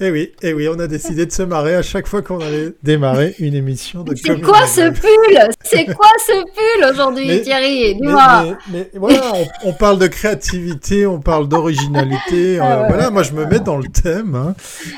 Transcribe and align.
Eh 0.00 0.10
oui, 0.10 0.32
eh 0.42 0.52
oui, 0.52 0.68
on 0.68 0.78
a 0.80 0.88
décidé 0.88 1.24
de 1.24 1.30
se 1.30 1.42
marrer 1.42 1.76
à 1.76 1.82
chaque 1.82 2.08
fois 2.08 2.20
qu'on 2.20 2.40
allait 2.40 2.72
démarrer 2.82 3.36
une 3.38 3.54
émission 3.54 4.02
de 4.02 4.16
C'est 4.16 4.40
quoi 4.40 4.66
ce 4.66 4.90
pull? 4.90 5.38
C'est 5.62 5.84
quoi 5.84 6.08
ce 6.18 6.32
pull 6.32 6.90
aujourd'hui, 6.90 7.42
Thierry? 7.42 7.94
Dis-moi. 7.94 8.56
Mais, 8.72 8.90
voilà, 8.94 9.32
on, 9.62 9.72
parle 9.72 10.00
de 10.00 10.08
créativité, 10.08 11.06
on 11.06 11.20
parle 11.20 11.48
d'originalité. 11.48 12.58
Euh, 12.58 12.62
ah 12.64 12.86
voilà, 12.88 13.10
moi 13.10 13.22
je 13.22 13.32
me 13.34 13.46
mets 13.46 13.60
dans 13.60 13.76
le 13.76 13.86
thème. 13.86 14.34
Hein. 14.34 14.56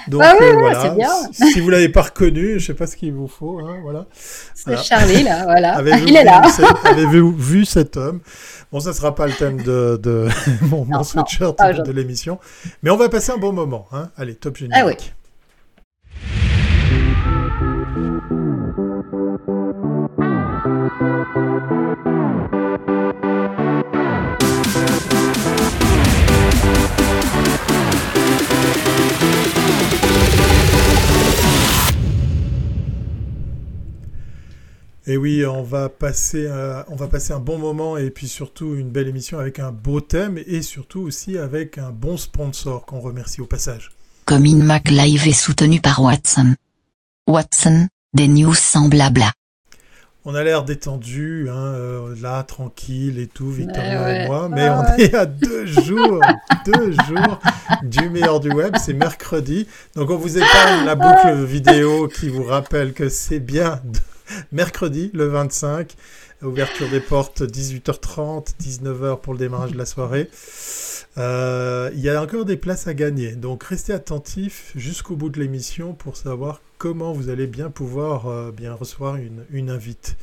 Donc 0.08 0.22
ah 0.24 0.34
oui, 0.40 0.46
euh, 0.46 0.52
voilà, 0.58 0.88
bien. 0.88 1.10
si 1.32 1.60
vous 1.60 1.68
l'avez 1.68 1.90
pas 1.90 2.02
reconnu, 2.02 2.58
je 2.58 2.66
sais 2.66 2.74
pas 2.74 2.86
ce 2.86 2.96
qu'il 2.96 3.12
vous 3.12 3.28
faut. 3.28 3.58
Hein, 3.58 3.76
voilà. 3.82 4.06
C'est 4.14 4.78
Charlie 4.78 5.24
là, 5.24 5.44
voilà. 5.44 5.78
Il 6.06 6.16
est 6.16 6.24
là. 6.24 6.40
Avez-vous 6.84 7.36
vu 7.36 7.66
cet 7.66 7.98
homme? 7.98 8.20
Bon, 8.72 8.80
ça 8.80 8.92
sera 8.92 9.14
pas 9.14 9.26
le 9.26 9.32
thème 9.32 9.62
de, 9.62 9.98
de 10.02 10.28
mon, 10.62 11.04
sweatshirt 11.04 11.56
de, 11.58 11.92
l'émission, 11.92 12.38
mais 12.82 12.90
on 12.90 12.96
va 12.96 13.08
passer 13.08 13.32
un 13.32 13.38
bon 13.38 13.52
moment. 13.52 13.86
Hein. 13.92 14.10
Allez, 14.16 14.34
top 14.34 14.56
génial. 14.56 14.82
Ah 14.82 14.86
oui. 14.86 14.96
Et 35.08 35.16
oui, 35.16 35.46
on 35.46 35.62
va 35.62 35.88
passer, 35.88 36.46
euh, 36.48 36.82
on 36.88 36.96
va 36.96 37.06
passer 37.06 37.32
un 37.32 37.38
bon 37.38 37.58
moment 37.58 37.96
et 37.96 38.10
puis 38.10 38.26
surtout 38.26 38.74
une 38.74 38.90
belle 38.90 39.06
émission 39.06 39.38
avec 39.38 39.60
un 39.60 39.70
beau 39.70 40.00
thème 40.00 40.36
et 40.48 40.62
surtout 40.62 41.00
aussi 41.02 41.38
avec 41.38 41.78
un 41.78 41.90
bon 41.90 42.16
sponsor 42.16 42.84
qu'on 42.86 42.98
remercie 42.98 43.40
au 43.40 43.46
passage. 43.46 43.92
Comme 44.24 44.44
Mac 44.64 44.90
Live 44.90 45.28
est 45.28 45.32
soutenu 45.32 45.80
par 45.80 46.02
Watson. 46.02 46.56
Watson, 47.28 47.86
des 48.14 48.26
news 48.26 48.54
sans 48.54 48.88
blabla. 48.88 49.30
On 50.24 50.34
a 50.34 50.42
l'air 50.42 50.64
détendu, 50.64 51.46
hein, 51.48 51.54
euh, 51.54 52.16
là, 52.20 52.42
tranquille 52.42 53.20
et 53.20 53.28
tout, 53.28 53.48
Victoria 53.48 54.24
et 54.24 54.26
moi, 54.26 54.48
mais 54.48 54.68
on 54.68 54.82
est 54.96 55.14
à 55.14 55.24
deux 55.24 55.66
jours, 55.82 56.20
deux 56.64 56.90
jours 56.90 57.38
du 57.84 58.10
meilleur 58.10 58.40
du 58.40 58.50
web, 58.50 58.74
c'est 58.84 58.92
mercredi. 58.92 59.68
Donc 59.94 60.10
on 60.10 60.16
vous 60.16 60.36
épargne 60.36 60.84
la 60.84 60.96
boucle 60.96 61.44
vidéo 61.44 62.08
qui 62.08 62.28
vous 62.28 62.42
rappelle 62.42 62.92
que 62.92 63.08
c'est 63.08 63.38
bien 63.38 63.80
mercredi, 64.52 65.10
le 65.14 65.26
25. 65.26 65.94
Ouverture 66.42 66.88
des 66.90 67.00
portes 67.00 67.42
18h30, 67.42 68.56
19h 68.60 69.20
pour 69.20 69.32
le 69.32 69.38
démarrage 69.38 69.72
de 69.72 69.78
la 69.78 69.86
soirée. 69.86 70.28
Euh, 71.18 71.90
il 71.94 72.00
y 72.00 72.10
a 72.10 72.20
encore 72.20 72.44
des 72.44 72.58
places 72.58 72.86
à 72.86 72.94
gagner, 72.94 73.32
donc 73.32 73.64
restez 73.64 73.94
attentifs 73.94 74.72
jusqu'au 74.76 75.16
bout 75.16 75.30
de 75.30 75.40
l'émission 75.40 75.94
pour 75.94 76.18
savoir 76.18 76.60
comment 76.76 77.12
vous 77.12 77.30
allez 77.30 77.46
bien 77.46 77.70
pouvoir 77.70 78.26
euh, 78.26 78.52
bien 78.52 78.74
recevoir 78.74 79.16
une, 79.16 79.44
une 79.50 79.70
invite. 79.70 80.16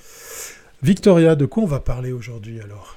Victoria, 0.83 1.35
de 1.35 1.47
quoi 1.47 1.63
on 1.63 1.67
va 1.67 1.79
parler 1.79 2.11
aujourd'hui 2.11 2.61
alors? 2.61 2.95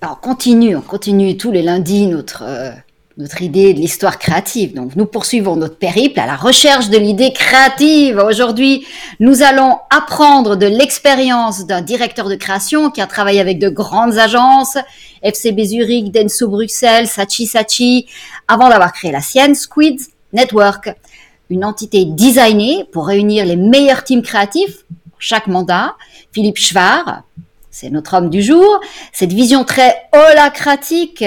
Alors 0.00 0.20
continue, 0.20 0.76
on 0.76 0.82
continue 0.82 1.36
tous 1.36 1.52
les 1.52 1.62
lundis 1.62 2.06
notre 2.06 2.42
euh, 2.42 2.70
notre 3.18 3.40
idée 3.40 3.72
de 3.72 3.78
l'histoire 3.78 4.18
créative. 4.18 4.74
Donc, 4.74 4.94
nous 4.94 5.06
poursuivons 5.06 5.56
notre 5.56 5.78
périple 5.78 6.20
à 6.20 6.26
la 6.26 6.36
recherche 6.36 6.90
de 6.90 6.98
l'idée 6.98 7.32
créative. 7.32 8.18
Aujourd'hui, 8.18 8.86
nous 9.20 9.42
allons 9.42 9.78
apprendre 9.88 10.54
de 10.54 10.66
l'expérience 10.66 11.66
d'un 11.66 11.80
directeur 11.80 12.28
de 12.28 12.34
création 12.34 12.90
qui 12.90 13.00
a 13.00 13.06
travaillé 13.06 13.40
avec 13.40 13.58
de 13.58 13.70
grandes 13.70 14.18
agences, 14.18 14.76
FCB 15.22 15.64
Zurich, 15.64 16.12
Denso 16.12 16.48
Bruxelles, 16.48 17.06
Sachi 17.06 17.46
Sachi, 17.46 18.06
avant 18.48 18.68
d'avoir 18.68 18.92
créé 18.92 19.12
la 19.12 19.22
sienne, 19.22 19.54
Squid 19.54 19.98
Network, 20.34 20.94
une 21.48 21.64
entité 21.64 22.04
designée 22.04 22.84
pour 22.92 23.06
réunir 23.06 23.46
les 23.46 23.56
meilleurs 23.56 24.04
teams 24.04 24.20
créatifs 24.20 24.84
pour 25.10 25.20
chaque 25.22 25.46
mandat. 25.46 25.94
Philippe 26.32 26.58
Schwar, 26.58 27.22
c'est 27.70 27.88
notre 27.88 28.12
homme 28.12 28.28
du 28.28 28.42
jour. 28.42 28.80
Cette 29.14 29.32
vision 29.32 29.64
très 29.64 29.96
holacratique 30.12 31.24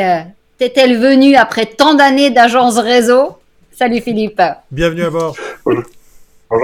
T'es-elle 0.59 0.97
venue 0.97 1.37
après 1.37 1.65
tant 1.67 1.93
d'années 1.93 2.31
d'agence 2.31 2.77
réseau? 2.77 3.37
Salut 3.71 4.01
Philippe. 4.01 4.41
Bienvenue 4.69 5.03
à 5.03 5.09
bord. 5.09 5.33
Bonjour. 5.63 5.85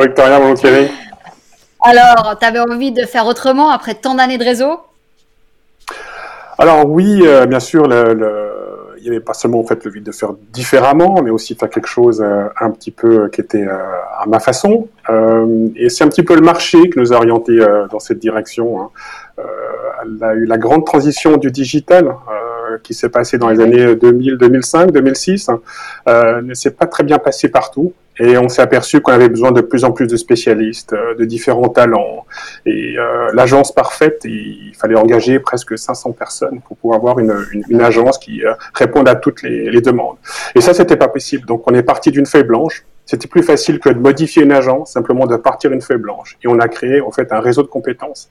Victoria, 0.02 0.38
bonjour 0.38 0.56
Thierry. 0.56 0.92
Alors, 1.82 2.36
tu 2.38 2.46
avais 2.46 2.60
envie 2.60 2.92
de 2.92 3.04
faire 3.06 3.26
autrement 3.26 3.70
après 3.70 3.94
tant 3.96 4.16
d'années 4.16 4.38
de 4.38 4.44
réseau? 4.44 4.80
Alors 6.58 6.90
oui, 6.90 7.22
euh, 7.24 7.46
bien 7.46 7.62
sûr, 7.62 7.86
il 7.86 9.02
n'y 9.02 9.08
avait 9.08 9.22
pas 9.22 9.34
seulement 9.34 9.62
en 9.62 9.66
fait 9.66 9.82
le 9.86 9.92
vide 9.92 10.04
de 10.04 10.12
faire 10.12 10.34
différemment, 10.52 11.22
mais 11.24 11.30
aussi 11.30 11.56
faire 11.56 11.70
quelque 11.70 11.88
chose 11.88 12.22
euh, 12.22 12.50
un 12.60 12.72
petit 12.72 12.92
peu 12.92 13.24
euh, 13.24 13.30
qui 13.30 13.40
était 13.40 13.66
à 13.66 14.26
ma 14.28 14.42
façon. 14.42 14.90
et 15.78 15.88
c'est 15.88 16.04
un 16.04 16.10
petit 16.10 16.24
peu 16.24 16.36
le 16.36 16.42
marché 16.42 16.90
qui 16.90 17.00
nous 17.00 17.14
a 17.14 17.16
orientés 17.16 17.60
dans 17.90 18.00
cette 18.00 18.20
direction. 18.20 18.82
Hein. 18.82 18.90
elle 20.02 20.22
a 20.22 20.34
eu 20.34 20.46
la 20.46 20.58
grande 20.58 20.86
transition 20.86 21.38
du 21.38 21.50
digital 21.50 22.14
qui 22.84 22.94
s'est 22.94 23.10
passé 23.10 23.38
dans 23.38 23.50
les 23.50 23.60
années 23.60 23.96
2000, 23.96 24.38
2005, 24.38 24.92
2006 24.92 25.50
ne 26.08 26.54
s'est 26.54 26.72
pas 26.72 26.88
très 26.88 27.04
bien 27.04 27.18
passé 27.18 27.50
partout. 27.50 27.94
Et 28.20 28.38
on 28.38 28.48
s'est 28.48 28.62
aperçu 28.62 29.02
qu'on 29.02 29.12
avait 29.12 29.30
besoin 29.30 29.52
de 29.52 29.62
plus 29.62 29.84
en 29.84 29.92
plus 29.92 30.08
de 30.08 30.16
spécialistes, 30.16 30.94
euh, 30.94 31.16
de 31.16 31.26
différents 31.26 31.70
talents. 31.70 32.26
Et 32.66 32.98
euh, 32.98 33.32
l'agence 33.34 33.74
parfaite, 33.74 34.22
il 34.24 34.74
fallait 34.80 34.96
engager 34.96 35.40
presque 35.40 35.78
500 35.78 36.14
personnes 36.14 36.62
pour 36.62 36.78
pouvoir 36.78 37.00
avoir 37.00 37.20
une, 37.20 37.36
une, 37.70 37.82
agence 37.82 38.18
qui 38.18 38.46
euh, 38.46 38.54
réponde 38.74 39.10
à 39.10 39.16
toutes 39.16 39.42
les, 39.42 39.70
les 39.70 39.82
demandes. 39.82 40.16
Et 40.56 40.62
ça, 40.62 40.74
c'était 40.74 40.96
pas 40.96 41.10
possible. 41.10 41.46
Donc, 41.46 41.70
on 41.70 41.74
est 41.74 41.84
parti 41.84 42.10
d'une 42.12 42.26
feuille 42.26 42.44
blanche 42.44 42.86
c'était 43.06 43.28
plus 43.28 43.44
facile 43.44 43.80
que 43.80 43.90
de 43.90 44.00
modifier 44.00 44.44
une 44.44 44.52
agence, 44.52 44.92
simplement 44.92 45.28
de 45.28 45.36
partir 45.36 45.72
une 45.72 45.82
feuille 45.82 46.00
blanche. 46.00 46.38
Et 46.44 46.48
on 46.48 46.60
a 46.60 46.68
créé 46.68 47.02
en 47.02 47.12
fait 47.12 47.32
un 47.32 47.40
réseau 47.40 47.62
de 47.62 47.68
compétences 47.68 48.30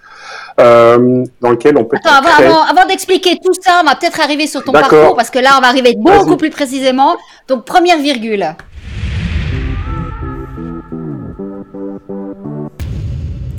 euh, 0.61 1.25
dans 1.41 1.51
lequel 1.51 1.77
on 1.79 1.85
peut. 1.85 1.97
Attends, 2.05 2.29
avant, 2.29 2.63
avant, 2.63 2.87
d'expliquer 2.87 3.39
tout 3.43 3.55
ça, 3.61 3.81
on 3.83 3.87
va 3.87 3.95
peut-être 3.95 4.21
arriver 4.21 4.47
sur 4.47 4.65
ton 4.65 4.73
parcours 4.73 5.15
parce 5.17 5.31
que 5.31 5.39
là, 5.39 5.51
on 5.59 5.61
va 5.61 5.69
arriver 5.69 5.95
beaucoup 5.97 6.37
plus 6.37 6.51
précisément. 6.51 7.17
Donc 7.49 7.65
première 7.65 7.99
virgule. 7.99 8.55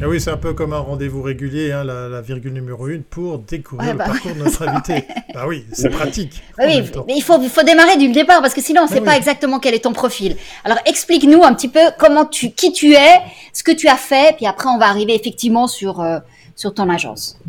Ah 0.02 0.10
oui, 0.10 0.20
c'est 0.20 0.30
un 0.30 0.38
peu 0.38 0.54
comme 0.54 0.74
un 0.74 0.80
rendez-vous 0.80 1.22
régulier, 1.22 1.72
hein, 1.72 1.86
la, 1.86 2.20
virgule 2.20 2.52
numéro 2.52 2.88
une, 2.88 3.04
pour 3.04 3.40
découvrir 3.40 3.94
le 3.94 3.98
bah 3.98 4.06
parcours 4.06 4.34
de 4.34 4.40
notre 4.40 4.68
invité. 4.68 5.06
bah 5.34 5.46
oui, 5.48 5.66
c'est 5.72 5.90
pratique. 5.90 6.44
oui, 6.60 6.84
mais 7.08 7.14
il 7.16 7.24
faut, 7.24 7.38
démarrer 7.64 7.96
du 7.96 8.12
départ 8.12 8.42
parce 8.42 8.54
que 8.54 8.62
sinon 8.62 8.82
on 8.82 8.86
ne 8.86 8.90
sait 8.90 9.02
pas 9.02 9.16
exactement 9.16 9.60
quel 9.60 9.74
est 9.74 9.84
ton 9.86 9.94
profil. 9.94 10.36
Alors 10.66 10.80
explique-nous 10.86 11.44
un 11.44 11.54
petit 11.54 11.70
peu 11.70 11.80
comment 11.98 12.26
tu, 12.26 12.52
qui 12.52 12.74
tu 12.74 12.92
es, 12.94 13.22
ce 13.54 13.64
que 13.64 13.72
tu 13.72 13.88
as 13.88 13.96
fait, 13.96 14.36
puis 14.36 14.46
après 14.46 14.68
on 14.70 14.78
va 14.78 14.88
arriver 14.88 15.16
effectivement 15.16 15.68
sur, 15.68 16.02
euh, 16.02 16.20
sur 16.56 16.74
ton 16.74 16.90
agence. 16.90 17.40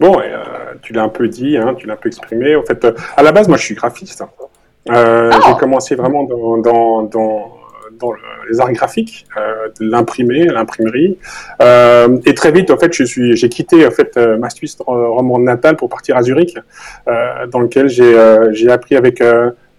Bon, 0.00 0.18
euh, 0.18 0.42
tu 0.82 0.92
l'as 0.92 1.04
un 1.04 1.08
peu 1.08 1.28
dit, 1.28 1.56
hein, 1.56 1.76
tu 1.78 1.86
l'as 1.86 1.94
un 1.94 1.96
peu 1.96 2.08
exprimé. 2.08 2.56
En 2.56 2.64
fait, 2.64 2.84
euh, 2.84 2.92
à 3.16 3.22
la 3.22 3.30
base, 3.30 3.46
moi 3.46 3.56
je 3.56 3.62
suis 3.62 3.76
graphiste. 3.76 4.24
Oh 4.88 5.30
j'ai 5.46 5.54
commencé 5.60 5.94
vraiment 5.94 6.24
dans, 6.24 6.58
dans, 6.58 7.02
dans 7.04 7.61
les 8.50 8.60
arts 8.60 8.72
graphiques, 8.72 9.26
euh, 9.36 9.68
l'imprimer, 9.80 10.44
l'imprimerie. 10.46 11.18
Euh, 11.60 12.18
et 12.26 12.34
très 12.34 12.52
vite, 12.52 12.70
en 12.70 12.78
fait, 12.78 12.92
je 12.92 13.04
suis, 13.04 13.36
j'ai 13.36 13.48
quitté 13.48 13.86
en 13.86 13.90
fait 13.90 14.16
euh, 14.16 14.36
ma 14.38 14.50
Suisse 14.50 14.76
romande 14.86 15.44
natale 15.44 15.76
pour 15.76 15.88
partir 15.88 16.16
à 16.16 16.22
Zurich, 16.22 16.56
euh, 17.08 17.46
dans 17.46 17.60
lequel 17.60 17.88
j'ai 17.88 18.12
j'ai 18.52 18.70
appris 18.70 18.96
avec 18.96 19.22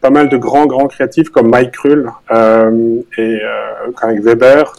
pas 0.01 0.09
mal 0.09 0.29
de 0.29 0.37
grands 0.37 0.65
grands 0.65 0.87
créatifs 0.87 1.29
comme 1.29 1.49
Mike 1.49 1.71
Krull 1.71 2.11
et 3.17 3.39
avec 4.01 4.21
Weber, 4.21 4.73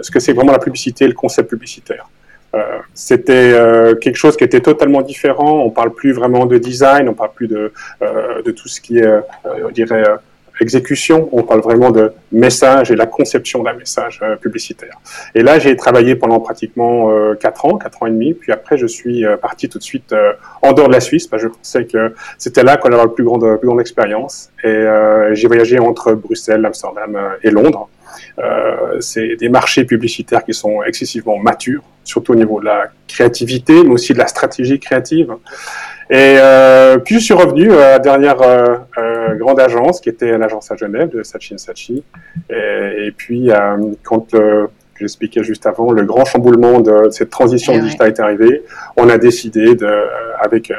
ce 0.00 0.10
que 0.10 0.20
c'est 0.20 0.32
vraiment 0.32 0.52
la 0.52 0.58
publicité, 0.58 1.06
le 1.06 1.14
concept 1.14 1.50
publicitaire. 1.50 2.08
C'était 2.94 3.54
quelque 4.00 4.16
chose 4.16 4.36
qui 4.36 4.44
était 4.44 4.60
totalement 4.60 5.02
différent. 5.02 5.60
On 5.64 5.70
parle 5.70 5.92
plus 5.92 6.12
vraiment 6.12 6.46
de 6.46 6.58
design, 6.58 7.08
on 7.08 7.14
parle 7.14 7.32
plus 7.34 7.48
de, 7.48 7.72
de 8.00 8.50
tout 8.50 8.68
ce 8.68 8.80
qui 8.80 8.98
est, 8.98 9.12
on 9.44 9.70
dirait, 9.70 10.04
exécution, 10.62 11.28
on 11.32 11.42
parle 11.42 11.60
vraiment 11.60 11.90
de 11.90 12.12
message 12.30 12.90
et 12.90 12.96
la 12.96 13.06
conception 13.06 13.62
d'un 13.62 13.74
message 13.74 14.20
euh, 14.22 14.36
publicitaire. 14.36 14.96
Et 15.34 15.42
là, 15.42 15.58
j'ai 15.58 15.76
travaillé 15.76 16.14
pendant 16.14 16.40
pratiquement 16.40 17.10
euh, 17.10 17.34
4 17.34 17.66
ans, 17.66 17.78
4 17.78 18.02
ans 18.02 18.06
et 18.06 18.10
demi, 18.10 18.34
puis 18.34 18.52
après, 18.52 18.78
je 18.78 18.86
suis 18.86 19.24
euh, 19.24 19.36
parti 19.36 19.68
tout 19.68 19.78
de 19.78 19.82
suite 19.82 20.12
euh, 20.12 20.32
en 20.62 20.72
dehors 20.72 20.88
de 20.88 20.92
la 20.92 21.00
Suisse, 21.00 21.26
parce 21.26 21.42
que 21.42 21.48
je 21.48 21.54
pensais 21.54 21.84
que 21.84 22.14
c'était 22.38 22.62
là 22.62 22.76
qu'on 22.76 22.92
avait 22.92 23.02
la 23.02 23.08
plus 23.08 23.24
grande, 23.24 23.58
plus 23.58 23.66
grande 23.66 23.80
expérience. 23.80 24.50
Et 24.64 24.84
j'ai 25.32 25.48
voyagé 25.48 25.78
entre 25.78 26.12
Bruxelles, 26.12 26.64
Amsterdam 26.64 27.18
et 27.42 27.50
Londres. 27.50 27.88
c'est 29.00 29.36
des 29.36 29.48
marchés 29.48 29.84
publicitaires 29.84 30.44
qui 30.44 30.54
sont 30.54 30.82
excessivement 30.84 31.36
matures, 31.38 31.82
surtout 32.04 32.32
au 32.32 32.36
niveau 32.36 32.60
de 32.60 32.66
la 32.66 32.90
créativité, 33.08 33.82
mais 33.82 33.90
aussi 33.90 34.12
de 34.12 34.18
la 34.18 34.28
stratégie 34.28 34.78
créative. 34.78 35.34
Et 36.10 36.36
puis 37.04 37.16
je 37.18 37.24
suis 37.24 37.34
revenu 37.34 37.72
à 37.72 37.92
la 37.92 37.98
dernière 37.98 38.38
euh, 39.22 39.32
euh, 39.32 39.34
grande 39.36 39.60
agence 39.60 40.00
qui 40.00 40.08
était 40.08 40.36
l'agence 40.38 40.70
à 40.70 40.76
Genève 40.76 41.08
de 41.10 41.22
Sachi 41.22 41.58
Sachi. 41.58 42.04
Et, 42.50 43.06
et 43.06 43.12
puis 43.12 43.50
euh, 43.50 43.76
quand 44.02 44.34
euh, 44.34 44.66
j'expliquais 44.98 45.42
juste 45.42 45.66
avant, 45.66 45.92
le 45.92 46.04
grand 46.04 46.24
chamboulement 46.24 46.80
de 46.80 47.10
cette 47.10 47.30
transition 47.30 47.72
eh 47.76 47.80
digitale 47.80 48.08
est 48.08 48.20
arrivé, 48.20 48.62
on 48.96 49.08
a 49.08 49.18
décidé 49.18 49.74
de, 49.74 49.88
avec 50.38 50.72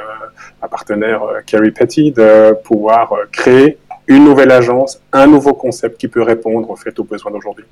un 0.61 0.67
partenaire 0.67 1.21
Kerry 1.45 1.71
Petty 1.71 2.11
de 2.11 2.53
pouvoir 2.63 3.13
créer 3.31 3.77
une 4.07 4.25
nouvelle 4.25 4.51
agence, 4.51 5.01
un 5.11 5.27
nouveau 5.27 5.53
concept 5.53 5.97
qui 5.99 6.07
peut 6.07 6.21
répondre 6.21 6.77
fait 6.77 6.97
aux 6.99 7.03
besoins 7.03 7.31
d'aujourd'hui. 7.31 7.65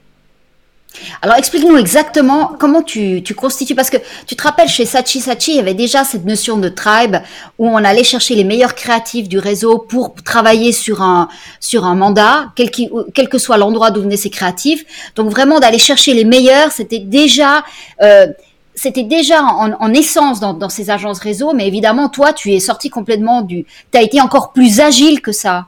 Alors 1.22 1.38
explique-nous 1.38 1.78
exactement 1.78 2.54
comment 2.60 2.82
tu, 2.82 3.24
constitues, 3.36 3.76
parce 3.76 3.90
que 3.90 3.98
tu 4.28 4.36
te 4.36 4.44
rappelles 4.44 4.68
chez 4.68 4.86
Sachi 4.86 5.22
Sachi, 5.22 5.52
il 5.52 5.58
y 5.58 5.60
avait 5.60 5.74
déjà 5.74 6.04
cette 6.04 6.26
notion 6.26 6.58
de 6.58 6.70
tribe 6.70 7.18
où 7.60 7.68
on 7.68 7.78
allait 7.78 8.04
chercher 8.04 8.36
les 8.36 8.44
meilleurs 8.44 8.76
créatifs 8.76 9.30
du 9.30 9.40
réseau 9.40 9.78
pour 9.78 10.16
travailler 10.16 10.72
sur 10.72 11.02
un, 11.02 11.30
sur 11.60 11.86
un 11.86 11.96
mandat, 11.96 12.52
quel, 12.56 12.70
quel 13.14 13.30
que 13.30 13.38
soit 13.38 13.58
l'endroit 13.58 13.92
d'où 13.92 14.02
venaient 14.02 14.18
ces 14.18 14.30
créatifs. 14.30 14.84
Donc 15.16 15.30
vraiment 15.30 15.60
d'aller 15.60 15.80
chercher 15.80 16.14
les 16.14 16.26
meilleurs, 16.26 16.72
c'était 16.72 17.00
déjà... 17.00 17.64
Euh, 18.02 18.28
c'était 18.74 19.04
déjà 19.04 19.44
en, 19.44 19.94
essence 19.94 20.40
dans, 20.40 20.54
dans, 20.54 20.70
ces 20.70 20.90
agences 20.90 21.20
réseau, 21.20 21.54
mais 21.54 21.68
évidemment, 21.68 22.08
toi, 22.08 22.32
tu 22.32 22.54
es 22.54 22.60
sorti 22.60 22.90
complètement 22.90 23.42
du... 23.42 23.66
Tu 23.92 23.98
as 23.98 24.02
été 24.02 24.22
encore 24.22 24.54
plus 24.54 24.80
agile 24.80 25.22
que 25.22 25.34
ça. 25.34 25.68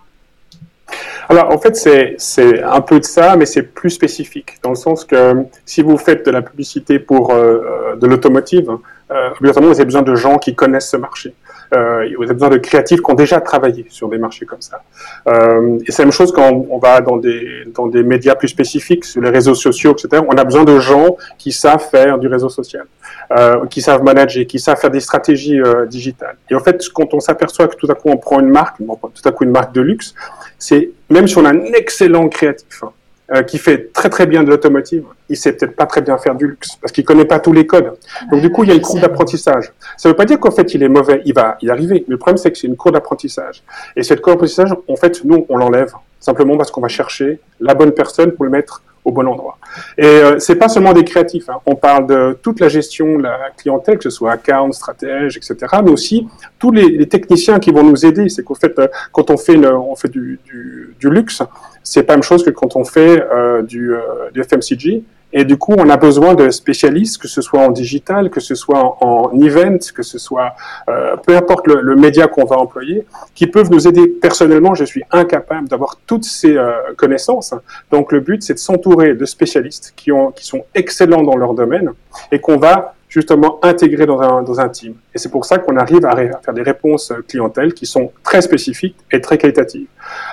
Alors, 1.30 1.52
en 1.52 1.58
fait, 1.58 1.75
c'est 2.18 2.64
un 2.64 2.81
peu 2.81 3.00
de 3.00 3.06
ça, 3.06 3.36
mais 3.36 3.46
c'est 3.46 3.64
plus 3.64 3.90
spécifique, 3.90 4.58
dans 4.62 4.70
le 4.70 4.75
sens 4.75 5.06
que 5.06 5.46
si 5.66 5.81
vous 5.81 5.98
faites 5.98 6.25
de 6.25 6.31
la 6.31 6.42
publicité 6.42 7.00
pour 7.00 7.31
euh, 7.31 7.36
euh, 7.36 7.96
de 7.96 8.08
l'automotive, 8.08 8.70
euh, 9.12 9.30
vous 9.40 9.58
avez 9.70 9.86
besoin 9.86 10.02
de 10.02 10.16
gens 10.16 10.38
qui 10.38 10.56
connaissent 10.56 10.90
ce 10.90 10.98
marché. 10.98 11.34
Euh, 11.74 12.08
vous 12.18 12.24
avez 12.24 12.34
besoin 12.34 12.50
de 12.50 12.58
créatifs 12.58 13.02
qui 13.02 13.12
ont 13.12 13.16
déjà 13.16 13.42
travaillé 13.42 13.86
sur 13.90 14.10
des 14.10 14.18
marchés 14.18 14.46
comme 14.46 14.62
ça. 14.62 14.81
Euh, 15.28 15.80
et 15.88 15.92
c'est 15.92 16.02
la 16.02 16.06
même 16.06 16.12
chose 16.12 16.31
quand 16.31 16.66
on 16.70 16.78
va 16.78 17.02
dans 17.02 17.18
des, 17.18 17.64
dans 17.74 17.88
des 17.88 18.04
médias 18.04 18.36
plus 18.36 18.48
spécifiques, 18.48 19.06
sur 19.06 19.22
les 19.22 19.30
réseaux 19.30 19.56
sociaux, 19.56 19.94
etc. 19.94 20.24
On 20.28 20.38
a 20.38 20.44
besoin 20.44 20.64
de 20.64 20.80
gens 20.80 21.18
qui 21.38 21.52
savent 21.52 21.84
faire 21.90 22.18
du 22.20 22.28
réseau 22.28 22.50
social, 22.50 22.86
euh, 23.31 23.66
qui 23.68 23.81
savent 23.81 24.04
manager, 24.04 24.46
qui 24.46 24.60
savent 24.60 24.80
faire 24.80 24.92
des 24.92 25.00
stratégies 25.00 25.60
euh, 25.60 25.86
digitales. 25.86 26.38
Et 26.50 26.56
en 26.56 26.60
fait, 26.60 26.84
quand 26.94 27.14
on 27.14 27.20
s'aperçoit 27.20 27.68
que 27.68 27.76
tout 27.76 27.92
à 27.92 27.96
coup 27.96 28.10
on 28.10 28.18
prend 28.18 28.40
une 28.40 28.50
marque, 28.50 28.78
tout 28.78 29.30
à 29.30 29.31
coup 29.31 29.44
une 29.44 29.52
marque 29.52 29.74
de 29.74 29.81
luxe, 29.81 30.14
c'est 30.58 30.92
même 31.10 31.28
si 31.28 31.38
on 31.38 31.46
a 31.46 31.50
un 31.50 31.64
excellent 31.74 32.28
créatif, 32.30 32.84
hein, 32.84 32.92
euh, 33.31 33.42
qui 33.42 33.58
fait 33.58 33.94
très 33.94 34.10
très 34.10 34.25
bien 34.25 34.44
de 34.44 34.50
l'automotive, 34.50 35.06
il 35.30 35.38
sait 35.38 35.54
peut-être 35.54 35.78
pas 35.78 35.86
très 35.86 36.02
bien 36.02 36.18
faire 36.18 36.36
du 36.36 36.48
luxe 36.48 36.75
parce 36.81 36.92
qu'il 36.92 37.06
connaît 37.06 37.24
pas 37.24 37.40
tous 37.40 37.54
les 37.54 37.66
codes. 37.66 37.94
Donc 38.30 38.42
du 38.42 38.52
coup, 38.52 38.64
il 38.64 38.70
y 38.70 38.72
a 38.74 38.75
une 38.75 38.81
courbe 38.81 39.00
d'apprentissage. 39.00 39.72
Ça 39.96 40.10
veut 40.10 40.16
pas 40.16 40.25
dire 40.25 40.40
qu'en 40.40 40.52
fait 40.52 40.74
il 40.74 40.84
est 40.84 40.90
mauvais, 40.90 41.22
il 41.24 41.34
va 41.34 41.58
y 41.62 41.70
arriver. 41.70 42.04
Mais 42.08 42.14
le 42.14 42.18
problème 42.18 42.38
c'est 42.38 42.52
que 42.52 42.58
c'est 42.58 42.68
une 42.68 42.75
courbe 42.75 42.96
d'apprentissage. 42.96 43.64
Et 43.96 44.04
cette 44.04 44.20
courbe 44.20 44.36
d'apprentissage, 44.36 44.74
en 44.88 44.96
fait, 44.98 45.24
nous 45.24 45.46
on 45.48 45.56
l'enlève 45.56 45.94
simplement 46.20 46.58
parce 46.58 46.70
qu'on 46.70 46.81
va 46.81 46.90
chercher 46.90 47.40
la 47.60 47.74
bonne 47.74 47.92
personne 47.92 48.31
pour 48.34 48.46
le 48.46 48.52
mettre 48.52 48.84
au 49.06 49.12
bon 49.12 49.28
endroit. 49.28 49.58
Et 49.98 50.06
euh, 50.06 50.40
c'est 50.40 50.56
pas 50.56 50.69
seulement 50.69 50.94
des 50.94 51.04
créatifs. 51.04 51.50
Hein. 51.50 51.58
On 51.66 51.76
parle 51.76 52.08
de 52.08 52.38
toute 52.42 52.60
la 52.60 52.69
gestion 52.69 53.18
de 53.18 53.24
la 53.24 53.50
clientèle, 53.58 53.98
que 53.98 54.04
ce 54.04 54.10
soit 54.10 54.31
account, 54.31 54.72
stratège, 54.72 55.38
etc. 55.38 55.58
Mais 55.84 55.92
aussi 55.92 56.28
tous 56.60 56.72
les, 56.72 56.90
les 56.90 57.08
techniciens 57.08 57.60
qui 57.60 57.72
vont 57.72 57.84
nous 57.84 58.06
aider. 58.06 58.30
C'est 58.30 58.44
qu'en 58.44 58.56
fait, 58.56 58.78
euh, 58.80 58.88
quand 59.12 59.30
on 59.30 59.38
fait, 59.38 59.58
on 59.58 59.96
fait 59.96 60.10
du, 60.10 60.40
du, 60.46 60.96
du 61.00 61.10
luxe, 61.10 61.42
c'est 61.83 62.03
pas 62.03 62.13
la 62.13 62.18
même 62.18 62.24
chose 62.24 62.44
que 62.44 62.50
quand 62.50 62.75
on 62.75 62.83
fait 62.83 63.21
euh, 63.31 63.62
du, 63.62 63.94
euh, 63.94 64.30
du 64.33 64.41
FMCG. 64.44 65.03
Et 65.35 65.45
du 65.45 65.57
coup, 65.57 65.74
on 65.75 65.89
a 65.89 65.97
besoin 65.97 66.35
de 66.35 66.51
spécialistes, 66.51 67.19
que 67.19 67.27
ce 67.27 67.41
soit 67.41 67.59
en 67.59 67.71
digital, 67.71 68.30
que 68.30 68.39
ce 68.39 68.53
soit 68.53 69.03
en, 69.03 69.31
event, 69.41 69.80
que 69.95 70.03
ce 70.03 70.19
soit 70.19 70.53
euh, 70.88 71.15
peu 71.18 71.35
importe 71.35 71.65
le, 71.65 71.81
le 71.81 71.95
média 71.95 72.27
qu'on 72.27 72.45
va 72.45 72.57
employer, 72.57 73.03
qui 73.33 73.47
peuvent 73.47 73.71
nous 73.71 73.88
aider. 73.88 74.07
Personnellement, 74.07 74.75
je 74.75 74.85
suis 74.85 75.01
incapable 75.12 75.68
d'avoir 75.68 75.97
toutes 76.06 76.24
ces 76.24 76.56
euh, 76.56 76.74
connaissances. 76.95 77.56
Donc, 77.91 78.12
le 78.12 78.19
but, 78.19 78.44
c'est 78.44 78.53
de 78.53 78.59
s'entourer 78.59 79.15
de 79.15 79.25
spécialistes 79.25 79.94
qui, 79.95 80.12
ont, 80.12 80.31
qui 80.31 80.45
sont 80.45 80.65
excellents 80.75 81.24
dans 81.24 81.35
leur 81.35 81.56
domaine 81.56 81.89
et 82.31 82.39
qu'on 82.39 82.57
va 82.57 82.94
justement 83.13 83.59
intégrer 83.63 84.07
dans 84.07 84.21
un, 84.21 84.41
dans 84.41 84.59
un 84.59 84.69
team. 84.69 84.95
Et 85.13 85.19
c'est 85.19 85.30
pour 85.30 85.45
ça 85.45 85.59
qu'on 85.59 85.77
arrive 85.77 86.03
à, 86.06 86.15
faire 86.15 86.53
des 86.53 86.63
réponses 86.63 87.12
euh, 87.12 87.24
clientèle 87.27 87.74
qui 87.74 87.85
sont 87.85 88.12
très 88.24 88.41
spécifiques 88.41 88.97
et 89.12 89.21
très 89.21 89.38
qualitatives. 89.38 89.88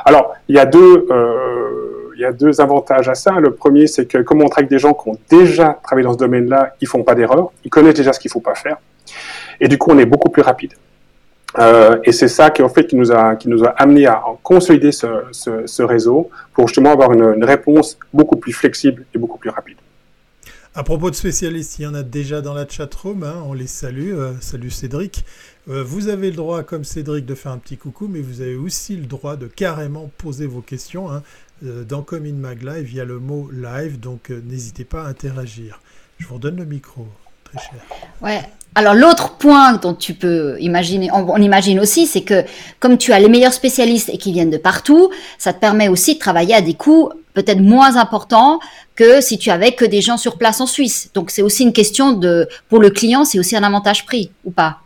Alors, 0.05 0.35
il 0.49 0.57
y 0.57 0.59
a 0.59 0.67
deux, 0.67 1.07
euh, 1.11 2.11
il 2.15 2.21
y 2.21 2.25
a 2.25 2.33
deux 2.33 2.61
avantages 2.61 3.09
à 3.09 3.15
ça. 3.15 3.33
Le 3.33 3.53
premier, 3.53 3.87
c'est 3.87 4.07
que 4.07 4.19
comme 4.19 4.43
on 4.43 4.49
avec 4.49 4.69
des 4.69 4.79
gens 4.79 4.95
qui 4.95 5.09
ont 5.09 5.19
déjà 5.29 5.79
travaillé 5.83 6.07
dans 6.07 6.13
ce 6.13 6.19
domaine-là, 6.19 6.75
ils 6.81 6.89
font 6.89 7.03
pas 7.03 7.15
d'erreur, 7.15 7.51
ils 7.65 7.71
connaissent 7.71 7.95
déjà 7.95 8.13
ce 8.13 8.21
qu'il 8.21 8.31
faut 8.31 8.41
pas 8.41 8.55
faire. 8.55 8.77
Et 9.61 9.69
du 9.69 9.79
coup, 9.79 9.91
on 9.91 9.99
est 9.99 10.07
beaucoup 10.07 10.31
plus 10.31 10.43
rapide. 10.43 10.75
Euh, 11.59 11.99
et 12.05 12.13
c'est 12.13 12.29
ça 12.29 12.51
qui 12.51 12.63
en 12.63 12.69
fait 12.69 12.87
qui 12.87 12.95
nous 12.95 13.11
a 13.11 13.35
qui 13.35 13.49
amené 13.77 14.07
à 14.07 14.23
consolider 14.41 14.93
ce, 14.93 15.83
réseau 15.83 16.31
pour 16.55 16.69
justement 16.69 16.93
avoir 16.93 17.13
une 17.13 17.45
réponse 17.45 17.99
beaucoup 18.13 18.37
plus 18.37 18.53
flexible 18.53 19.05
et 19.13 19.19
beaucoup 19.19 19.39
plus 19.39 19.51
rapide. 19.51 19.77
À 20.73 20.85
propos 20.85 21.11
de 21.11 21.17
spécialistes, 21.17 21.81
il 21.81 21.83
y 21.83 21.87
en 21.89 21.95
a 21.95 22.05
déjà 22.05 22.43
dans 22.43 22.55
la 22.55 22.67
chatroom, 22.67 23.25
hein, 23.25 23.43
on 23.45 23.55
les 23.55 23.67
salue. 23.67 24.13
Euh, 24.15 24.35
salut 24.41 24.71
Cédric. 24.71 25.25
Euh, 25.69 25.83
vous 25.83 26.07
avez 26.07 26.31
le 26.31 26.37
droit, 26.37 26.63
comme 26.63 26.85
Cédric, 26.85 27.27
de 27.27 27.35
faire 27.35 27.51
un 27.51 27.59
petit 27.59 27.77
coucou, 27.77 28.07
mais 28.07 28.21
vous 28.21 28.41
avez 28.41 28.55
aussi 28.55 28.97
le 28.97 29.07
droit 29.07 29.35
de 29.35 29.49
carrément 29.49 30.13
poser 30.17 30.47
vos 30.47 30.61
questions 30.61 31.11
hein, 31.11 31.25
euh, 31.65 31.83
dans 31.83 32.03
Comme 32.03 32.25
in 32.25 32.35
Mag 32.35 32.63
Live 32.63 32.85
via 32.85 33.05
le 33.05 33.19
mot 33.19 33.51
live, 33.51 33.99
donc 33.99 34.31
n'hésitez 34.31 34.85
pas 34.85 35.03
à 35.03 35.09
interagir. 35.09 35.81
Je 36.19 36.29
vous 36.29 36.35
redonne 36.37 36.57
le 36.57 36.67
micro, 36.67 37.09
très 37.43 37.59
cher. 37.59 37.83
Ouais, 38.23 38.41
alors 38.75 38.95
l'autre 38.95 39.37
point 39.37 39.75
dont 39.75 39.95
tu 39.95 40.15
peux 40.15 40.57
imaginer, 40.61 41.11
on, 41.13 41.37
imagine 41.37 41.81
aussi, 41.81 42.07
c'est 42.07 42.21
que 42.21 42.45
comme 42.79 42.99
tu 42.99 43.13
as 43.13 43.19
les 43.19 43.29
meilleurs 43.29 43.53
spécialistes 43.53 44.11
et 44.13 44.19
qui 44.19 44.33
viennent 44.33 44.51
de 44.51 44.59
partout, 44.59 45.11
ça 45.39 45.53
te 45.53 45.59
permet 45.59 45.89
aussi 45.89 46.15
de 46.15 46.21
travailler 46.21 46.55
à 46.55 46.61
des 46.61 46.75
coûts 46.75 47.11
peut-être 47.35 47.61
moins 47.61 47.97
importants 47.97 48.61
que 48.95 49.21
si 49.21 49.39
tu 49.39 49.51
avais 49.51 49.73
que 49.73 49.85
des 49.85 50.01
gens 50.01 50.17
sur 50.17 50.39
place 50.39 50.61
en 50.61 50.67
Suisse. 50.67 51.11
Donc 51.15 51.31
c'est 51.31 51.43
aussi 51.43 51.65
une 51.65 51.73
question 51.73 52.13
de, 52.13 52.49
pour 52.69 52.81
le 52.81 52.91
client, 52.91 53.25
c'est 53.25 53.39
aussi 53.39 53.57
un 53.57 53.63
avantage 53.63 54.07
prix 54.07 54.31
ou 54.45 54.51
pas? 54.51 54.79